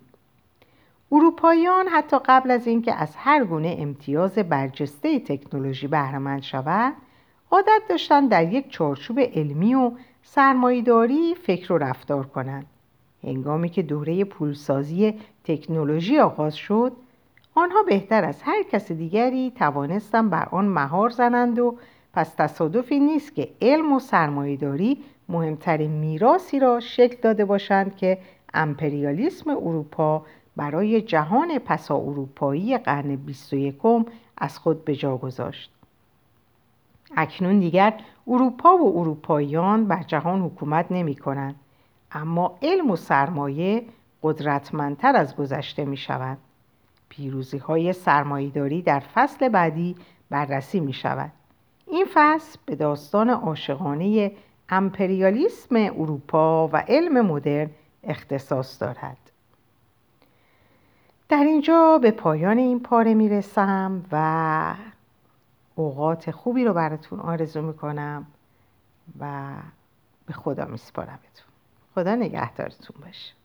اروپاییان 1.11 1.87
حتی 1.87 2.17
قبل 2.25 2.51
از 2.51 2.67
اینکه 2.67 2.93
از 2.93 3.15
هر 3.15 3.45
گونه 3.45 3.75
امتیاز 3.79 4.33
برجسته 4.33 5.19
تکنولوژی 5.19 5.87
بهرهمند 5.87 6.41
شوند 6.41 6.93
عادت 7.51 7.81
داشتند 7.89 8.29
در 8.29 8.53
یک 8.53 8.69
چارچوب 8.69 9.19
علمی 9.19 9.75
و 9.75 9.91
سرمایهداری 10.29 11.35
فکر 11.35 11.73
و 11.73 11.77
رفتار 11.77 12.25
کنند 12.25 12.65
هنگامی 13.23 13.69
که 13.69 13.81
دوره 13.81 14.23
پولسازی 14.23 15.13
تکنولوژی 15.43 16.19
آغاز 16.19 16.55
شد 16.55 16.91
آنها 17.55 17.83
بهتر 17.83 18.25
از 18.25 18.41
هر 18.41 18.63
کس 18.63 18.91
دیگری 18.91 19.51
توانستند 19.51 20.29
بر 20.29 20.47
آن 20.51 20.65
مهار 20.65 21.09
زنند 21.09 21.59
و 21.59 21.77
پس 22.13 22.29
تصادفی 22.29 22.99
نیست 22.99 23.35
که 23.35 23.49
علم 23.61 23.93
و 23.93 23.99
سرمایهداری 23.99 25.03
مهمترین 25.29 25.91
میراسی 25.91 26.59
را 26.59 26.79
شکل 26.79 27.17
داده 27.21 27.45
باشند 27.45 27.95
که 27.95 28.17
امپریالیسم 28.53 29.49
اروپا 29.49 30.25
برای 30.55 31.01
جهان 31.01 31.59
پسا 31.59 31.95
اروپایی 31.95 32.77
قرن 32.77 33.15
21 33.15 33.75
از 34.37 34.57
خود 34.59 34.85
به 34.85 34.95
جا 34.95 35.17
گذاشت. 35.17 35.76
اکنون 37.15 37.59
دیگر 37.59 37.93
اروپا 38.27 38.77
و 38.77 38.99
اروپاییان 38.99 39.87
بر 39.87 40.03
جهان 40.03 40.41
حکومت 40.41 40.85
نمی 40.91 41.15
کنند 41.15 41.55
اما 42.11 42.57
علم 42.61 42.91
و 42.91 42.95
سرمایه 42.95 43.83
قدرتمندتر 44.23 45.15
از 45.15 45.35
گذشته 45.35 45.85
می 45.85 45.97
شود. 45.97 46.37
پیروزی 47.09 47.57
های 47.57 47.93
سرمایهداری 47.93 48.81
در 48.81 48.99
فصل 48.99 49.49
بعدی 49.49 49.95
بررسی 50.29 50.79
می 50.79 50.93
شود. 50.93 51.31
این 51.87 52.05
فصل 52.13 52.59
به 52.65 52.75
داستان 52.75 53.29
عاشقانه 53.29 54.31
امپریالیسم 54.69 55.75
اروپا 55.75 56.67
و 56.67 56.77
علم 56.77 57.25
مدرن 57.25 57.69
اختصاص 58.03 58.81
دارد. 58.81 59.17
در 61.29 61.43
اینجا 61.43 61.99
به 62.01 62.11
پایان 62.11 62.57
این 62.57 62.79
پاره 62.79 63.13
می‌رسم 63.13 64.05
و 64.11 64.73
اوقات 65.77 66.31
خوبی 66.31 66.65
رو 66.65 66.73
براتون 66.73 67.19
آرزو 67.19 67.61
می‌کنم 67.61 68.27
و 69.19 69.53
به 70.25 70.33
خدا 70.33 70.65
میسپارمتون. 70.65 71.47
خدا 71.95 72.15
نگهدارتون 72.15 73.01
باشه. 73.01 73.36